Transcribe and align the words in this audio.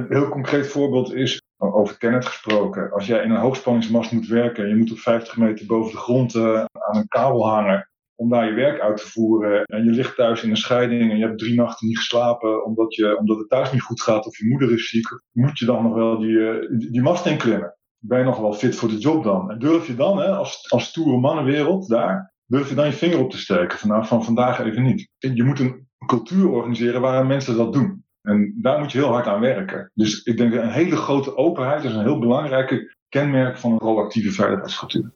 een 0.00 0.16
heel 0.16 0.28
concreet 0.28 0.66
voorbeeld 0.66 1.14
is, 1.14 1.42
over 1.56 1.98
Tenet 1.98 2.26
gesproken. 2.26 2.92
Als 2.92 3.06
jij 3.06 3.22
in 3.22 3.30
een 3.30 3.40
hoogspanningsmast 3.40 4.12
moet 4.12 4.26
werken 4.26 4.64
en 4.64 4.68
je 4.68 4.76
moet 4.76 4.92
op 4.92 4.98
50 4.98 5.36
meter 5.36 5.66
boven 5.66 5.92
de 5.92 5.98
grond 5.98 6.34
uh, 6.34 6.64
aan 6.72 6.96
een 6.96 7.08
kabel 7.08 7.48
hangen 7.48 7.90
om 8.14 8.28
daar 8.28 8.46
je 8.46 8.54
werk 8.54 8.80
uit 8.80 8.96
te 8.96 9.06
voeren. 9.06 9.64
En 9.64 9.84
je 9.84 9.90
ligt 9.90 10.16
thuis 10.16 10.42
in 10.42 10.50
een 10.50 10.56
scheiding 10.56 11.10
en 11.10 11.16
je 11.16 11.26
hebt 11.26 11.38
drie 11.38 11.54
nachten 11.54 11.86
niet 11.86 11.98
geslapen 11.98 12.64
omdat, 12.64 12.94
je, 12.94 13.18
omdat 13.18 13.38
het 13.38 13.48
thuis 13.48 13.72
niet 13.72 13.82
goed 13.82 14.02
gaat 14.02 14.26
of 14.26 14.38
je 14.38 14.48
moeder 14.48 14.72
is 14.72 14.88
ziek. 14.88 15.06
Moet 15.32 15.58
je 15.58 15.64
dan 15.64 15.82
nog 15.82 15.94
wel 15.94 16.18
die, 16.18 16.68
die, 16.78 16.90
die 16.90 17.02
mast 17.02 17.26
inklimmen? 17.26 17.76
Ben 17.98 18.18
je 18.18 18.24
nog 18.24 18.38
wel 18.38 18.52
fit 18.52 18.76
voor 18.76 18.88
de 18.88 18.98
job 18.98 19.24
dan? 19.24 19.50
En 19.50 19.58
durf 19.58 19.86
je 19.86 19.94
dan, 19.94 20.18
hè, 20.18 20.28
als, 20.28 20.70
als 20.70 20.84
stoere 20.84 21.18
mannenwereld 21.18 21.88
daar, 21.88 22.34
durf 22.46 22.68
je 22.68 22.74
dan 22.74 22.86
je 22.86 22.92
vinger 22.92 23.18
op 23.18 23.30
te 23.30 23.38
steken? 23.38 23.78
Van, 23.78 23.88
nou, 23.88 24.06
van 24.06 24.24
vandaag 24.24 24.60
even 24.60 24.82
niet. 24.82 25.08
Je 25.18 25.44
moet 25.44 25.60
een 25.60 25.88
cultuur 26.06 26.48
organiseren 26.48 27.00
waarin 27.00 27.26
mensen 27.26 27.56
dat 27.56 27.72
doen. 27.72 28.04
En 28.22 28.54
daar 28.56 28.78
moet 28.78 28.92
je 28.92 28.98
heel 28.98 29.12
hard 29.12 29.26
aan 29.26 29.40
werken. 29.40 29.90
Dus 29.94 30.22
ik 30.22 30.36
denk 30.36 30.52
dat 30.52 30.62
een 30.62 30.70
hele 30.70 30.96
grote 30.96 31.36
openheid 31.36 31.84
is 31.84 31.94
een 31.94 32.02
heel 32.02 32.18
belangrijke 32.18 32.94
kenmerk 33.08 33.58
van 33.58 33.72
een 33.72 33.78
proactieve 33.78 34.30
veiligheidscultuur. 34.30 35.12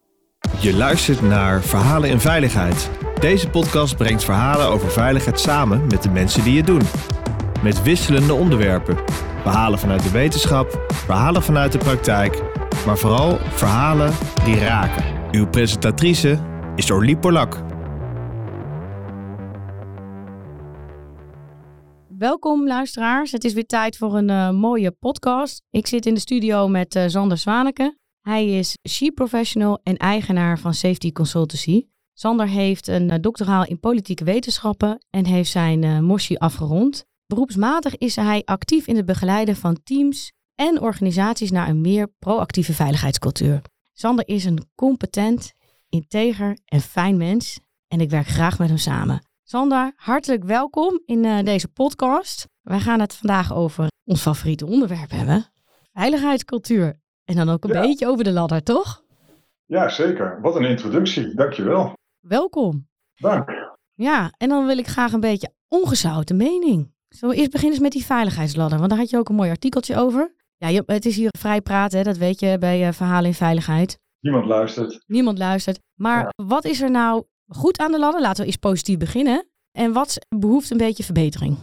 Je 0.60 0.74
luistert 0.74 1.22
naar 1.22 1.62
Verhalen 1.62 2.10
in 2.10 2.20
Veiligheid. 2.20 2.90
Deze 3.20 3.50
podcast 3.50 3.96
brengt 3.96 4.24
verhalen 4.24 4.66
over 4.66 4.90
veiligheid 4.90 5.40
samen 5.40 5.86
met 5.86 6.02
de 6.02 6.10
mensen 6.10 6.44
die 6.44 6.56
het 6.56 6.66
doen. 6.66 6.82
Met 7.62 7.82
wisselende 7.82 8.34
onderwerpen. 8.34 8.96
Verhalen 9.42 9.78
vanuit 9.78 10.02
de 10.02 10.10
wetenschap, 10.10 10.84
verhalen 10.88 11.42
vanuit 11.42 11.72
de 11.72 11.78
praktijk, 11.78 12.42
maar 12.86 12.98
vooral 12.98 13.38
verhalen 13.38 14.12
die 14.44 14.58
raken. 14.58 15.04
Uw 15.30 15.46
presentatrice 15.46 16.38
is 16.76 16.90
Orlie 16.90 17.16
Polak. 17.16 17.73
Welkom 22.24 22.66
luisteraars. 22.66 23.32
Het 23.32 23.44
is 23.44 23.52
weer 23.52 23.66
tijd 23.66 23.96
voor 23.96 24.16
een 24.16 24.28
uh, 24.28 24.50
mooie 24.50 24.90
podcast. 24.90 25.62
Ik 25.70 25.86
zit 25.86 26.06
in 26.06 26.14
de 26.14 26.20
studio 26.20 26.68
met 26.68 26.94
uh, 26.94 27.04
Sander 27.06 27.38
Zwaneke. 27.38 27.98
Hij 28.20 28.58
is 28.58 28.78
Chief 28.82 29.14
Professional 29.14 29.80
en 29.82 29.96
eigenaar 29.96 30.58
van 30.58 30.74
Safety 30.74 31.12
Consultancy. 31.12 31.86
Sander 32.12 32.48
heeft 32.48 32.88
een 32.88 33.10
uh, 33.10 33.14
doctoraal 33.20 33.66
in 33.66 33.80
politieke 33.80 34.24
wetenschappen 34.24 35.04
en 35.10 35.26
heeft 35.26 35.50
zijn 35.50 36.04
moshi 36.04 36.36
afgerond. 36.36 37.04
Beroepsmatig 37.26 37.96
is 37.96 38.16
hij 38.16 38.42
actief 38.44 38.86
in 38.86 38.96
het 38.96 39.06
begeleiden 39.06 39.56
van 39.56 39.82
teams 39.82 40.32
en 40.54 40.80
organisaties 40.80 41.50
naar 41.50 41.68
een 41.68 41.80
meer 41.80 42.12
proactieve 42.18 42.72
veiligheidscultuur. 42.72 43.60
Sander 43.92 44.28
is 44.28 44.44
een 44.44 44.68
competent, 44.74 45.52
integer 45.88 46.58
en 46.64 46.80
fijn 46.80 47.16
mens 47.16 47.60
en 47.88 48.00
ik 48.00 48.10
werk 48.10 48.26
graag 48.26 48.58
met 48.58 48.68
hem 48.68 48.78
samen. 48.78 49.32
Sander, 49.46 49.92
hartelijk 49.96 50.44
welkom 50.44 51.02
in 51.06 51.24
uh, 51.24 51.42
deze 51.42 51.68
podcast. 51.68 52.48
Wij 52.62 52.80
gaan 52.80 53.00
het 53.00 53.14
vandaag 53.14 53.54
over 53.54 53.86
ons 54.04 54.20
favoriete 54.20 54.66
onderwerp 54.66 55.10
hebben: 55.10 55.44
veiligheidscultuur. 55.92 57.00
En 57.24 57.36
dan 57.36 57.48
ook 57.48 57.64
een 57.64 57.72
ja. 57.72 57.80
beetje 57.80 58.06
over 58.06 58.24
de 58.24 58.32
ladder, 58.32 58.62
toch? 58.62 59.04
Ja, 59.64 59.88
zeker. 59.88 60.40
Wat 60.40 60.56
een 60.56 60.64
introductie. 60.64 61.34
Dankjewel. 61.34 61.92
Welkom. 62.20 62.88
Dank. 63.14 63.50
Ja, 63.94 64.32
en 64.36 64.48
dan 64.48 64.66
wil 64.66 64.78
ik 64.78 64.86
graag 64.86 65.12
een 65.12 65.20
beetje 65.20 65.52
ongezouten 65.68 66.36
mening. 66.36 66.94
Zullen 67.08 67.34
we 67.34 67.40
eerst 67.40 67.52
beginnen 67.52 67.82
met 67.82 67.92
die 67.92 68.04
veiligheidsladder? 68.04 68.78
Want 68.78 68.90
daar 68.90 68.98
had 68.98 69.10
je 69.10 69.18
ook 69.18 69.28
een 69.28 69.34
mooi 69.34 69.50
artikeltje 69.50 69.96
over. 69.96 70.34
Ja, 70.56 70.82
het 70.86 71.04
is 71.04 71.16
hier 71.16 71.30
vrij 71.38 71.60
praten, 71.60 71.98
hè? 71.98 72.04
dat 72.04 72.16
weet 72.16 72.40
je 72.40 72.56
bij 72.58 72.86
uh, 72.86 72.92
Verhalen 72.92 73.26
in 73.26 73.34
Veiligheid. 73.34 73.98
Niemand 74.20 74.46
luistert. 74.46 75.02
Niemand 75.06 75.38
luistert. 75.38 75.78
Maar 75.94 76.18
ja. 76.18 76.44
wat 76.46 76.64
is 76.64 76.80
er 76.80 76.90
nou 76.90 77.24
goed 77.48 77.78
aan 77.78 77.92
de 77.92 77.98
ladder? 77.98 78.20
Laten 78.20 78.40
we 78.40 78.46
eens 78.46 78.56
positief 78.56 78.98
beginnen. 78.98 79.46
En 79.78 79.92
wat 79.92 80.26
behoeft 80.36 80.70
een 80.70 80.76
beetje 80.76 81.04
verbetering? 81.04 81.56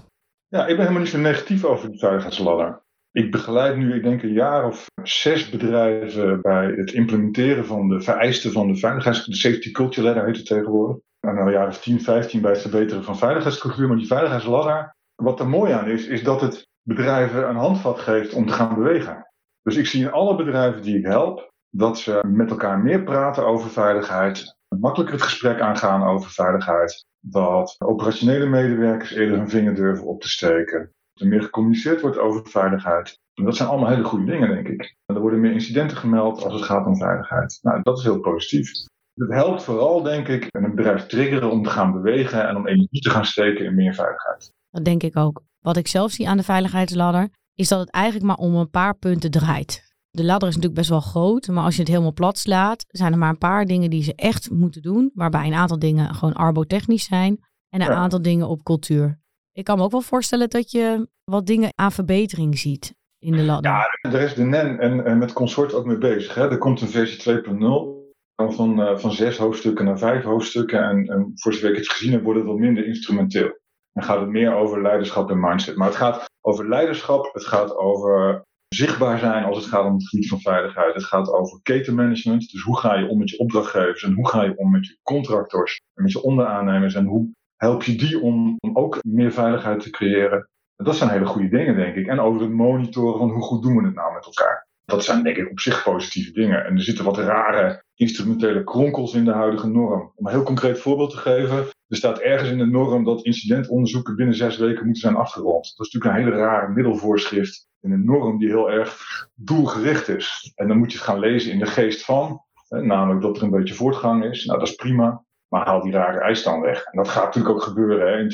Ja, 0.47 0.61
ik 0.61 0.67
ben 0.67 0.79
helemaal 0.79 1.01
niet 1.01 1.11
zo 1.11 1.17
negatief 1.17 1.63
over 1.63 1.89
die 1.89 1.99
veiligheidsladder. 1.99 2.83
Ik 3.11 3.31
begeleid 3.31 3.77
nu, 3.77 3.95
ik 3.95 4.03
denk, 4.03 4.23
een 4.23 4.33
jaar 4.33 4.65
of 4.65 4.85
zes 5.03 5.49
bedrijven 5.49 6.41
bij 6.41 6.65
het 6.65 6.91
implementeren 6.91 7.65
van 7.65 7.89
de 7.89 8.01
vereisten 8.01 8.51
van 8.51 8.67
de 8.67 8.75
veiligheids... 8.75 9.25
De 9.25 9.35
safety 9.35 9.71
culture 9.71 10.07
ladder 10.07 10.25
heet 10.25 10.37
het 10.37 10.45
tegenwoordig. 10.45 10.97
En 11.19 11.33
nou, 11.35 11.47
een 11.47 11.53
jaar 11.53 11.67
of 11.67 11.81
10, 11.81 12.01
15 12.01 12.41
bij 12.41 12.51
het 12.51 12.61
verbeteren 12.61 13.03
van 13.03 13.17
veiligheidscultuur. 13.17 13.87
Maar 13.87 13.97
die 13.97 14.07
veiligheidsladder, 14.07 14.95
wat 15.15 15.39
er 15.39 15.49
mooi 15.49 15.71
aan 15.71 15.89
is, 15.89 16.07
is 16.07 16.23
dat 16.23 16.41
het 16.41 16.67
bedrijven 16.81 17.49
een 17.49 17.55
handvat 17.55 17.99
geeft 17.99 18.33
om 18.33 18.45
te 18.45 18.53
gaan 18.53 18.75
bewegen. 18.75 19.27
Dus 19.61 19.75
ik 19.75 19.87
zie 19.87 20.01
in 20.01 20.11
alle 20.11 20.35
bedrijven 20.35 20.81
die 20.81 20.97
ik 20.97 21.05
help, 21.05 21.51
dat 21.69 21.99
ze 21.99 22.23
met 22.27 22.49
elkaar 22.49 22.79
meer 22.79 23.03
praten 23.03 23.45
over 23.45 23.69
veiligheid, 23.69 24.55
makkelijker 24.79 25.15
het 25.15 25.23
gesprek 25.23 25.59
aangaan 25.59 26.03
over 26.03 26.31
veiligheid, 26.31 27.05
dat 27.19 27.75
operationele 27.77 28.45
medewerkers 28.45 29.11
eerder 29.11 29.37
hun 29.37 29.49
vinger 29.49 29.75
durven 29.75 30.05
op 30.05 30.21
te 30.21 30.29
steken, 30.29 30.79
dat 31.13 31.23
er 31.23 31.27
meer 31.27 31.43
gecommuniceerd 31.43 32.01
wordt 32.01 32.17
over 32.17 32.47
veiligheid. 32.47 33.19
En 33.33 33.43
dat 33.43 33.55
zijn 33.55 33.69
allemaal 33.69 33.89
hele 33.89 34.03
goede 34.03 34.31
dingen, 34.31 34.49
denk 34.49 34.67
ik. 34.67 34.95
En 35.05 35.15
er 35.15 35.21
worden 35.21 35.39
meer 35.39 35.51
incidenten 35.51 35.97
gemeld 35.97 36.43
als 36.43 36.53
het 36.53 36.63
gaat 36.63 36.85
om 36.85 36.97
veiligheid. 36.97 37.59
Nou, 37.61 37.81
dat 37.81 37.97
is 37.97 38.03
heel 38.03 38.19
positief. 38.19 38.71
Het 39.13 39.31
helpt 39.31 39.63
vooral, 39.63 40.01
denk 40.01 40.27
ik, 40.27 40.47
een 40.51 40.75
bedrijf 40.75 41.05
triggeren 41.05 41.51
om 41.51 41.63
te 41.63 41.69
gaan 41.69 41.91
bewegen 41.91 42.47
en 42.47 42.55
om 42.55 42.67
energie 42.67 43.01
te 43.01 43.09
gaan 43.09 43.25
steken 43.25 43.65
in 43.65 43.75
meer 43.75 43.93
veiligheid. 43.93 44.51
Dat 44.69 44.85
denk 44.85 45.03
ik 45.03 45.17
ook. 45.17 45.43
Wat 45.59 45.77
ik 45.77 45.87
zelf 45.87 46.11
zie 46.11 46.29
aan 46.29 46.37
de 46.37 46.43
veiligheidsladder, 46.43 47.29
is 47.55 47.67
dat 47.67 47.79
het 47.79 47.89
eigenlijk 47.89 48.25
maar 48.25 48.35
om 48.35 48.55
een 48.55 48.69
paar 48.69 48.97
punten 48.97 49.31
draait. 49.31 49.90
De 50.11 50.23
ladder 50.23 50.49
is 50.49 50.55
natuurlijk 50.55 50.79
best 50.79 50.89
wel 50.89 51.01
groot, 51.01 51.47
maar 51.47 51.63
als 51.63 51.75
je 51.75 51.81
het 51.81 51.89
helemaal 51.89 52.13
plat 52.13 52.37
slaat, 52.37 52.85
zijn 52.87 53.11
er 53.11 53.17
maar 53.17 53.29
een 53.29 53.37
paar 53.37 53.65
dingen 53.65 53.89
die 53.89 54.03
ze 54.03 54.15
echt 54.15 54.49
moeten 54.49 54.81
doen. 54.81 55.11
Waarbij 55.13 55.47
een 55.47 55.53
aantal 55.53 55.79
dingen 55.79 56.15
gewoon 56.15 56.33
arbotechnisch 56.33 57.05
zijn 57.05 57.45
en 57.69 57.81
een 57.81 57.87
ja. 57.87 57.93
aantal 57.93 58.21
dingen 58.21 58.47
op 58.47 58.63
cultuur. 58.63 59.19
Ik 59.51 59.63
kan 59.63 59.77
me 59.77 59.83
ook 59.83 59.91
wel 59.91 60.01
voorstellen 60.01 60.49
dat 60.49 60.71
je 60.71 61.07
wat 61.23 61.45
dingen 61.45 61.71
aan 61.75 61.91
verbetering 61.91 62.57
ziet 62.57 62.95
in 63.19 63.31
de 63.31 63.43
ladder. 63.43 63.71
Ja, 63.71 63.87
daar 64.11 64.21
is 64.21 64.33
de 64.33 64.43
NEN 64.43 64.79
en, 64.79 65.05
en 65.05 65.17
met 65.17 65.33
Consort 65.33 65.73
ook 65.73 65.85
mee 65.85 65.97
bezig. 65.97 66.33
Hè. 66.33 66.49
Er 66.49 66.57
komt 66.57 66.81
een 66.81 66.89
versie 66.89 67.41
2.0 67.43 68.01
van, 68.35 68.79
uh, 68.79 68.97
van 68.97 69.11
zes 69.11 69.37
hoofdstukken 69.37 69.85
naar 69.85 69.97
vijf 69.97 70.23
hoofdstukken. 70.23 70.83
En, 70.83 71.05
en 71.07 71.31
voor 71.35 71.53
zover 71.53 71.69
ik 71.69 71.77
het 71.77 71.89
gezien 71.89 72.11
heb, 72.11 72.23
wordt 72.23 72.39
het 72.39 72.47
wat 72.47 72.57
minder 72.57 72.85
instrumenteel. 72.85 73.59
Dan 73.93 74.03
gaat 74.03 74.19
het 74.19 74.29
meer 74.29 74.53
over 74.53 74.81
leiderschap 74.81 75.29
en 75.29 75.39
mindset. 75.39 75.75
Maar 75.75 75.87
het 75.87 75.97
gaat 75.97 76.25
over 76.41 76.69
leiderschap, 76.69 77.29
het 77.33 77.45
gaat 77.45 77.75
over 77.75 78.45
zichtbaar 78.75 79.19
zijn 79.19 79.43
als 79.43 79.57
het 79.57 79.65
gaat 79.65 79.85
om 79.85 79.93
het 79.93 80.07
gebied 80.07 80.27
van 80.27 80.39
veiligheid. 80.39 80.93
Het 80.93 81.03
gaat 81.03 81.31
over 81.31 81.59
ketenmanagement. 81.63 82.51
Dus 82.51 82.61
hoe 82.61 82.77
ga 82.77 82.95
je 82.95 83.07
om 83.07 83.17
met 83.17 83.29
je 83.29 83.39
opdrachtgevers 83.39 84.03
en 84.03 84.13
hoe 84.13 84.27
ga 84.27 84.43
je 84.43 84.57
om 84.57 84.71
met 84.71 84.87
je 84.87 84.97
contractors 85.03 85.81
en 85.93 86.03
met 86.03 86.11
je 86.11 86.21
onderaannemers 86.21 86.93
en 86.93 87.05
hoe 87.05 87.29
help 87.55 87.83
je 87.83 87.95
die 87.95 88.19
om, 88.19 88.57
ook 88.73 89.03
meer 89.03 89.31
veiligheid 89.31 89.79
te 89.79 89.89
creëren. 89.89 90.49
Dat 90.75 90.95
zijn 90.95 91.09
hele 91.09 91.25
goede 91.25 91.49
dingen, 91.49 91.75
denk 91.75 91.95
ik. 91.95 92.07
En 92.07 92.19
over 92.19 92.41
het 92.41 92.51
monitoren 92.51 93.19
van 93.19 93.29
hoe 93.29 93.41
goed 93.41 93.63
doen 93.63 93.77
we 93.77 93.85
het 93.85 93.95
nou 93.95 94.13
met 94.13 94.25
elkaar. 94.25 94.67
Dat 94.85 95.03
zijn 95.03 95.23
denk 95.23 95.37
ik 95.37 95.49
op 95.49 95.59
zich 95.59 95.83
positieve 95.83 96.31
dingen. 96.31 96.65
En 96.65 96.75
er 96.75 96.83
zitten 96.83 97.05
wat 97.05 97.17
rare 97.17 97.83
instrumentele 97.95 98.63
kronkels 98.63 99.13
in 99.13 99.25
de 99.25 99.31
huidige 99.31 99.67
norm. 99.67 100.11
Om 100.15 100.25
een 100.25 100.33
heel 100.33 100.43
concreet 100.43 100.79
voorbeeld 100.79 101.09
te 101.09 101.17
geven. 101.17 101.67
Er 101.91 101.97
staat 101.97 102.19
ergens 102.19 102.49
in 102.49 102.57
de 102.57 102.65
norm 102.65 103.03
dat 103.03 103.25
incidentonderzoeken 103.25 104.15
binnen 104.15 104.35
zes 104.35 104.57
weken 104.57 104.83
moeten 104.83 105.01
zijn 105.01 105.15
afgerond. 105.15 105.73
Dat 105.75 105.87
is 105.87 105.93
natuurlijk 105.93 106.05
een 106.05 106.31
hele 106.31 106.45
rare 106.45 106.73
middelvoorschrift 106.73 107.67
in 107.81 107.91
een 107.91 108.05
norm 108.05 108.37
die 108.37 108.47
heel 108.47 108.71
erg 108.71 109.27
doelgericht 109.35 110.07
is. 110.07 110.51
En 110.55 110.67
dan 110.67 110.77
moet 110.77 110.91
je 110.91 110.97
het 110.97 111.07
gaan 111.07 111.19
lezen 111.19 111.51
in 111.51 111.59
de 111.59 111.65
geest 111.65 112.05
van, 112.05 112.41
hè, 112.67 112.81
namelijk 112.81 113.21
dat 113.21 113.37
er 113.37 113.43
een 113.43 113.49
beetje 113.49 113.73
voortgang 113.73 114.23
is. 114.23 114.45
Nou, 114.45 114.59
dat 114.59 114.67
is 114.67 114.75
prima, 114.75 115.23
maar 115.47 115.65
haal 115.65 115.81
die 115.81 115.91
rare 115.91 116.19
eis 116.19 116.43
dan 116.43 116.61
weg. 116.61 116.83
En 116.83 116.97
dat 116.97 117.09
gaat 117.09 117.25
natuurlijk 117.25 117.55
ook 117.55 117.63
gebeuren 117.63 118.07
hè, 118.07 118.19
in 118.19 118.29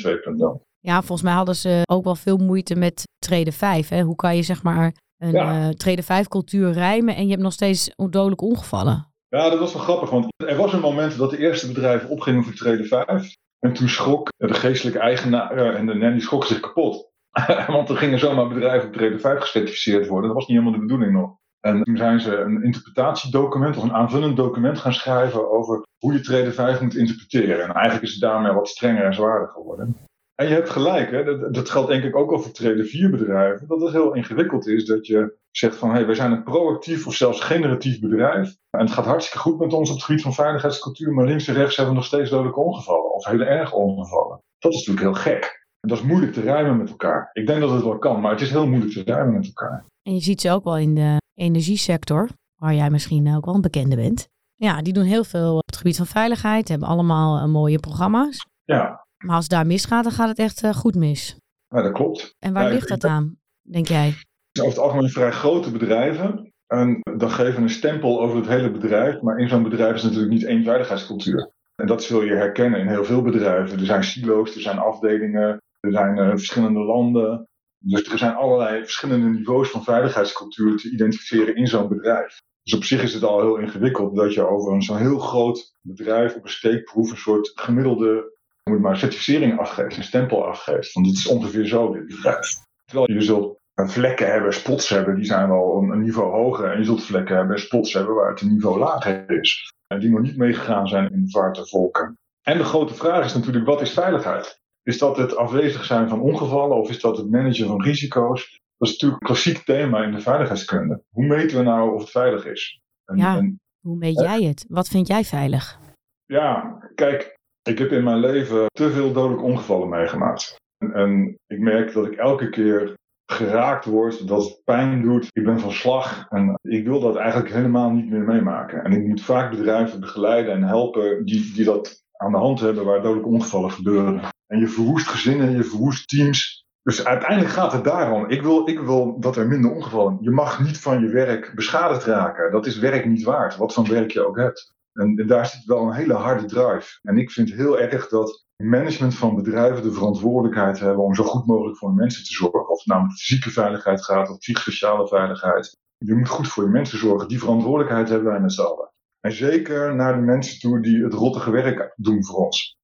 2.0. 0.60 0.66
Ja, 0.78 0.98
volgens 0.98 1.22
mij 1.22 1.32
hadden 1.32 1.56
ze 1.56 1.82
ook 1.84 2.04
wel 2.04 2.14
veel 2.14 2.36
moeite 2.36 2.76
met 2.76 3.02
treden 3.18 3.52
5. 3.52 3.88
Hè? 3.88 4.02
Hoe 4.02 4.16
kan 4.16 4.36
je 4.36 4.42
zeg 4.42 4.62
maar 4.62 4.94
een 5.16 5.32
ja. 5.32 5.66
uh, 5.66 5.68
treden 5.68 6.04
5 6.04 6.28
cultuur 6.28 6.72
rijmen 6.72 7.16
en 7.16 7.24
je 7.24 7.30
hebt 7.30 7.42
nog 7.42 7.52
steeds 7.52 7.90
dodelijke 7.96 8.44
ongevallen? 8.44 9.12
Ja, 9.28 9.50
dat 9.50 9.58
was 9.58 9.72
wel 9.72 9.82
grappig, 9.82 10.10
want 10.10 10.26
er 10.36 10.56
was 10.56 10.72
een 10.72 10.80
moment 10.80 11.18
dat 11.18 11.30
de 11.30 11.38
eerste 11.38 11.66
bedrijven 11.66 12.08
opgingen 12.08 12.44
voor 12.44 12.54
treden 12.54 12.86
5. 12.86 13.36
En 13.58 13.72
toen 13.72 13.88
schrok 13.88 14.28
de 14.36 14.54
geestelijke 14.54 14.98
eigenaar 14.98 15.74
en 15.74 15.86
de 15.86 16.12
die 16.12 16.20
schrok 16.20 16.44
zich 16.44 16.60
kapot. 16.60 17.12
Want 17.66 17.88
er 17.88 17.96
gingen 17.96 18.18
zomaar 18.18 18.48
bedrijven 18.48 18.88
op 18.88 18.94
treden 18.94 19.20
5 19.20 19.40
gecertificeerd 19.40 20.06
worden. 20.06 20.26
Dat 20.26 20.38
was 20.38 20.46
niet 20.46 20.58
helemaal 20.58 20.80
de 20.80 20.86
bedoeling 20.86 21.12
nog. 21.12 21.36
En 21.60 21.82
toen 21.82 21.96
zijn 21.96 22.20
ze 22.20 22.36
een 22.36 22.62
interpretatiedocument 22.62 23.76
of 23.76 23.82
een 23.82 23.92
aanvullend 23.92 24.36
document 24.36 24.78
gaan 24.78 24.92
schrijven 24.92 25.50
over 25.50 25.86
hoe 25.98 26.12
je 26.12 26.20
treden 26.20 26.54
5 26.54 26.80
moet 26.80 26.96
interpreteren. 26.96 27.64
En 27.64 27.72
eigenlijk 27.72 28.04
is 28.04 28.12
het 28.12 28.20
daarmee 28.20 28.52
wat 28.52 28.68
strenger 28.68 29.04
en 29.04 29.14
zwaarder 29.14 29.48
geworden. 29.48 29.96
En 30.40 30.48
je 30.48 30.54
hebt 30.54 30.70
gelijk, 30.70 31.10
hè? 31.10 31.24
Dat, 31.24 31.54
dat 31.54 31.70
geldt 31.70 31.88
denk 31.88 32.04
ik 32.04 32.16
ook 32.16 32.32
al 32.32 32.38
voor 32.38 32.52
treden 32.52 32.86
4 32.86 33.10
bedrijven. 33.10 33.68
Dat 33.68 33.80
het 33.80 33.92
heel 33.92 34.14
ingewikkeld 34.14 34.66
is 34.66 34.84
dat 34.84 35.06
je 35.06 35.36
zegt 35.50 35.76
van 35.76 35.88
hé, 35.88 35.94
hey, 35.94 36.06
wij 36.06 36.14
zijn 36.14 36.32
een 36.32 36.42
proactief 36.42 37.06
of 37.06 37.14
zelfs 37.14 37.40
generatief 37.40 38.00
bedrijf. 38.00 38.56
En 38.70 38.80
het 38.80 38.90
gaat 38.90 39.04
hartstikke 39.04 39.38
goed 39.38 39.58
met 39.58 39.72
ons 39.72 39.88
op 39.88 39.94
het 39.94 40.04
gebied 40.04 40.22
van 40.22 40.34
veiligheidscultuur, 40.34 41.12
maar 41.12 41.26
links 41.26 41.48
en 41.48 41.54
rechts 41.54 41.76
hebben 41.76 41.94
we 41.94 42.00
nog 42.00 42.08
steeds 42.08 42.30
dodelijke 42.30 42.60
ongevallen 42.60 43.14
of 43.14 43.24
hele 43.24 43.44
erge 43.44 43.74
ongevallen. 43.74 44.42
Dat 44.58 44.72
is 44.72 44.86
natuurlijk 44.86 45.06
heel 45.06 45.32
gek. 45.32 45.66
En 45.80 45.88
dat 45.88 45.98
is 45.98 46.04
moeilijk 46.04 46.32
te 46.32 46.40
rijmen 46.40 46.76
met 46.76 46.90
elkaar. 46.90 47.30
Ik 47.32 47.46
denk 47.46 47.60
dat 47.60 47.70
het 47.70 47.82
wel 47.82 47.98
kan, 47.98 48.20
maar 48.20 48.30
het 48.30 48.40
is 48.40 48.50
heel 48.50 48.66
moeilijk 48.66 48.92
te 48.92 49.02
rijmen 49.02 49.34
met 49.34 49.46
elkaar. 49.46 49.84
En 50.02 50.14
je 50.14 50.20
ziet 50.20 50.40
ze 50.40 50.50
ook 50.50 50.64
wel 50.64 50.78
in 50.78 50.94
de 50.94 51.16
energiesector, 51.34 52.28
waar 52.56 52.74
jij 52.74 52.90
misschien 52.90 53.34
ook 53.36 53.44
wel 53.44 53.54
een 53.54 53.60
bekende 53.60 53.96
bent. 53.96 54.28
Ja, 54.54 54.82
die 54.82 54.92
doen 54.92 55.04
heel 55.04 55.24
veel 55.24 55.54
op 55.54 55.66
het 55.66 55.76
gebied 55.76 55.96
van 55.96 56.06
veiligheid, 56.06 56.68
hebben 56.68 56.88
allemaal 56.88 57.38
uh, 57.38 57.44
mooie 57.44 57.78
programma's. 57.78 58.46
Ja. 58.64 59.06
Maar 59.24 59.34
als 59.34 59.44
het 59.44 59.52
daar 59.52 59.66
misgaat, 59.66 60.04
dan 60.04 60.12
gaat 60.12 60.28
het 60.28 60.38
echt 60.38 60.62
uh, 60.62 60.70
goed 60.70 60.94
mis. 60.94 61.36
Ja, 61.68 61.82
dat 61.82 61.92
klopt. 61.92 62.36
En 62.38 62.52
waar 62.52 62.64
ja, 62.64 62.70
ligt 62.70 62.88
dat 62.88 63.04
aan, 63.04 63.36
denk 63.62 63.88
jij? 63.88 64.14
over 64.58 64.70
het 64.70 64.78
algemeen 64.78 65.10
vrij 65.10 65.32
grote 65.32 65.70
bedrijven. 65.70 66.52
En 66.66 67.00
dan 67.16 67.30
geven 67.30 67.62
een 67.62 67.70
stempel 67.70 68.20
over 68.20 68.36
het 68.36 68.46
hele 68.46 68.70
bedrijf. 68.70 69.20
Maar 69.20 69.38
in 69.38 69.48
zo'n 69.48 69.62
bedrijf 69.62 69.94
is 69.94 70.02
natuurlijk 70.02 70.32
niet 70.32 70.44
één 70.44 70.64
veiligheidscultuur. 70.64 71.52
En 71.74 71.86
dat 71.86 72.02
zul 72.02 72.22
je 72.22 72.34
herkennen 72.34 72.80
in 72.80 72.88
heel 72.88 73.04
veel 73.04 73.22
bedrijven. 73.22 73.78
Er 73.78 73.86
zijn 73.86 74.04
silo's, 74.04 74.54
er 74.54 74.60
zijn 74.60 74.78
afdelingen, 74.78 75.62
er 75.80 75.92
zijn 75.92 76.18
uh, 76.18 76.28
verschillende 76.28 76.80
landen. 76.80 77.48
Dus 77.78 78.12
er 78.12 78.18
zijn 78.18 78.34
allerlei 78.34 78.82
verschillende 78.82 79.28
niveaus 79.28 79.70
van 79.70 79.84
veiligheidscultuur 79.84 80.76
te 80.76 80.90
identificeren 80.90 81.56
in 81.56 81.66
zo'n 81.66 81.88
bedrijf. 81.88 82.40
Dus 82.62 82.74
op 82.74 82.84
zich 82.84 83.02
is 83.02 83.14
het 83.14 83.22
al 83.22 83.40
heel 83.40 83.56
ingewikkeld 83.56 84.16
dat 84.16 84.34
je 84.34 84.46
over 84.46 84.82
zo'n 84.82 84.96
heel 84.96 85.18
groot 85.18 85.72
bedrijf 85.80 86.36
op 86.36 86.44
een 86.44 86.50
steekproef 86.50 87.10
een 87.10 87.16
soort 87.16 87.52
gemiddelde 87.54 88.37
moet 88.68 88.80
maar, 88.80 88.96
certificering 88.96 89.58
afgeeft, 89.58 89.96
een 89.96 90.04
stempel 90.04 90.46
afgeeft. 90.46 90.92
Want 90.92 91.06
dit 91.06 91.16
is 91.16 91.26
ongeveer 91.26 91.66
zo, 91.66 91.92
dit 91.92 92.06
bedrijf. 92.06 92.48
Terwijl 92.84 93.12
je 93.12 93.20
zult 93.20 93.58
vlekken 93.74 94.30
hebben, 94.30 94.52
spots 94.52 94.88
hebben, 94.88 95.14
die 95.14 95.24
zijn 95.24 95.48
wel 95.48 95.76
een, 95.76 96.02
niveau 96.02 96.30
hoger. 96.30 96.72
En 96.72 96.78
je 96.78 96.84
zult 96.84 97.04
vlekken 97.04 97.36
hebben, 97.36 97.58
spots 97.58 97.92
hebben 97.92 98.14
waar 98.14 98.30
het 98.30 98.40
een 98.40 98.52
niveau 98.52 98.78
lager 98.78 99.30
is. 99.30 99.72
En 99.86 100.00
die 100.00 100.10
nog 100.10 100.20
niet 100.20 100.36
meegegaan 100.36 100.88
zijn 100.88 101.10
in 101.12 101.24
de 101.24 101.30
vaart 101.30 101.68
volken. 101.68 102.18
En 102.42 102.58
de 102.58 102.64
grote 102.64 102.94
vraag 102.94 103.24
is 103.24 103.34
natuurlijk, 103.34 103.66
wat 103.66 103.80
is 103.80 103.92
veiligheid? 103.92 104.60
Is 104.82 104.98
dat 104.98 105.16
het 105.16 105.36
afwezig 105.36 105.84
zijn 105.84 106.08
van 106.08 106.20
ongevallen 106.20 106.76
of 106.76 106.90
is 106.90 107.00
dat 107.00 107.16
het 107.16 107.30
managen 107.30 107.66
van 107.66 107.82
risico's? 107.82 108.60
Dat 108.76 108.88
is 108.88 108.92
natuurlijk 108.94 109.22
een 109.22 109.26
klassiek 109.26 109.64
thema 109.64 110.02
in 110.02 110.12
de 110.12 110.20
veiligheidskunde. 110.20 111.02
Hoe 111.10 111.26
meten 111.26 111.58
we 111.58 111.62
nou 111.62 111.94
of 111.94 112.00
het 112.00 112.10
veilig 112.10 112.46
is? 112.46 112.80
En, 113.04 113.16
ja, 113.16 113.36
en, 113.36 113.60
hoe 113.80 113.96
meet 113.96 114.20
jij 114.20 114.42
het? 114.42 114.64
Wat 114.68 114.88
vind 114.88 115.06
jij 115.06 115.24
veilig? 115.24 115.78
Ja, 116.26 116.78
kijk, 116.94 117.37
ik 117.68 117.78
heb 117.78 117.92
in 117.92 118.04
mijn 118.04 118.18
leven 118.18 118.66
te 118.66 118.90
veel 118.90 119.12
dodelijke 119.12 119.44
ongevallen 119.44 119.88
meegemaakt. 119.88 120.56
En, 120.78 120.92
en 120.92 121.38
ik 121.46 121.58
merk 121.58 121.92
dat 121.92 122.06
ik 122.06 122.14
elke 122.14 122.48
keer 122.48 122.94
geraakt 123.32 123.84
word, 123.84 124.28
dat 124.28 124.44
het 124.44 124.60
pijn 124.64 125.02
doet. 125.02 125.28
Ik 125.32 125.44
ben 125.44 125.60
van 125.60 125.72
slag 125.72 126.26
en 126.28 126.58
ik 126.62 126.86
wil 126.86 127.00
dat 127.00 127.16
eigenlijk 127.16 127.52
helemaal 127.52 127.90
niet 127.90 128.10
meer 128.10 128.22
meemaken. 128.22 128.84
En 128.84 128.92
ik 128.92 129.06
moet 129.06 129.22
vaak 129.22 129.50
bedrijven 129.50 130.00
begeleiden 130.00 130.52
en 130.52 130.62
helpen 130.62 131.24
die, 131.24 131.52
die 131.54 131.64
dat 131.64 132.02
aan 132.16 132.32
de 132.32 132.38
hand 132.38 132.60
hebben 132.60 132.84
waar 132.84 133.02
dodelijke 133.02 133.28
ongevallen 133.28 133.70
gebeuren. 133.70 134.20
En 134.46 134.58
je 134.58 134.68
verwoest 134.68 135.08
gezinnen, 135.08 135.56
je 135.56 135.64
verwoest 135.64 136.08
teams. 136.08 136.66
Dus 136.82 137.04
uiteindelijk 137.04 137.50
gaat 137.50 137.72
het 137.72 137.84
daarom. 137.84 138.28
Ik 138.28 138.42
wil, 138.42 138.68
ik 138.68 138.80
wil 138.80 139.20
dat 139.20 139.36
er 139.36 139.48
minder 139.48 139.70
ongevallen. 139.70 140.18
Je 140.20 140.30
mag 140.30 140.60
niet 140.60 140.78
van 140.80 141.00
je 141.00 141.08
werk 141.08 141.52
beschadigd 141.54 142.04
raken. 142.04 142.52
Dat 142.52 142.66
is 142.66 142.78
werk 142.78 143.06
niet 143.06 143.22
waard, 143.22 143.56
wat 143.56 143.74
voor 143.74 143.88
werk 143.88 144.10
je 144.10 144.26
ook 144.26 144.36
hebt. 144.36 144.76
En, 144.92 145.26
daar 145.26 145.46
zit 145.46 145.64
wel 145.64 145.86
een 145.86 145.94
hele 145.94 146.14
harde 146.14 146.46
drive. 146.46 146.98
En 147.02 147.18
ik 147.18 147.30
vind 147.30 147.52
heel 147.52 147.78
erg 147.78 148.08
dat 148.08 148.46
management 148.56 149.14
van 149.14 149.34
bedrijven 149.34 149.82
de 149.82 149.92
verantwoordelijkheid 149.92 150.78
hebben 150.80 151.04
om 151.04 151.14
zo 151.14 151.24
goed 151.24 151.46
mogelijk 151.46 151.78
voor 151.78 151.92
mensen 151.92 152.24
te 152.24 152.32
zorgen. 152.32 152.68
Of 152.68 152.78
het 152.78 152.86
nou 152.86 153.10
fysieke 153.10 153.50
veiligheid 153.50 154.04
gaat 154.04 154.30
of 154.30 154.38
psychosociale 154.38 155.08
veiligheid. 155.08 155.76
Je 155.96 156.14
moet 156.14 156.28
goed 156.28 156.48
voor 156.48 156.64
je 156.64 156.70
mensen 156.70 156.98
zorgen. 156.98 157.28
Die 157.28 157.38
verantwoordelijkheid 157.38 158.08
hebben 158.08 158.32
wij 158.32 158.40
met 158.40 158.52
z'n 158.52 158.60
allen. 158.60 158.92
En 159.20 159.32
zeker 159.32 159.94
naar 159.94 160.14
de 160.14 160.20
mensen 160.20 160.60
toe 160.60 160.82
die 160.82 161.04
het 161.04 161.12
rottige 161.12 161.50
werk 161.50 161.92
doen 161.96 162.24
voor 162.24 162.44
ons. 162.44 162.76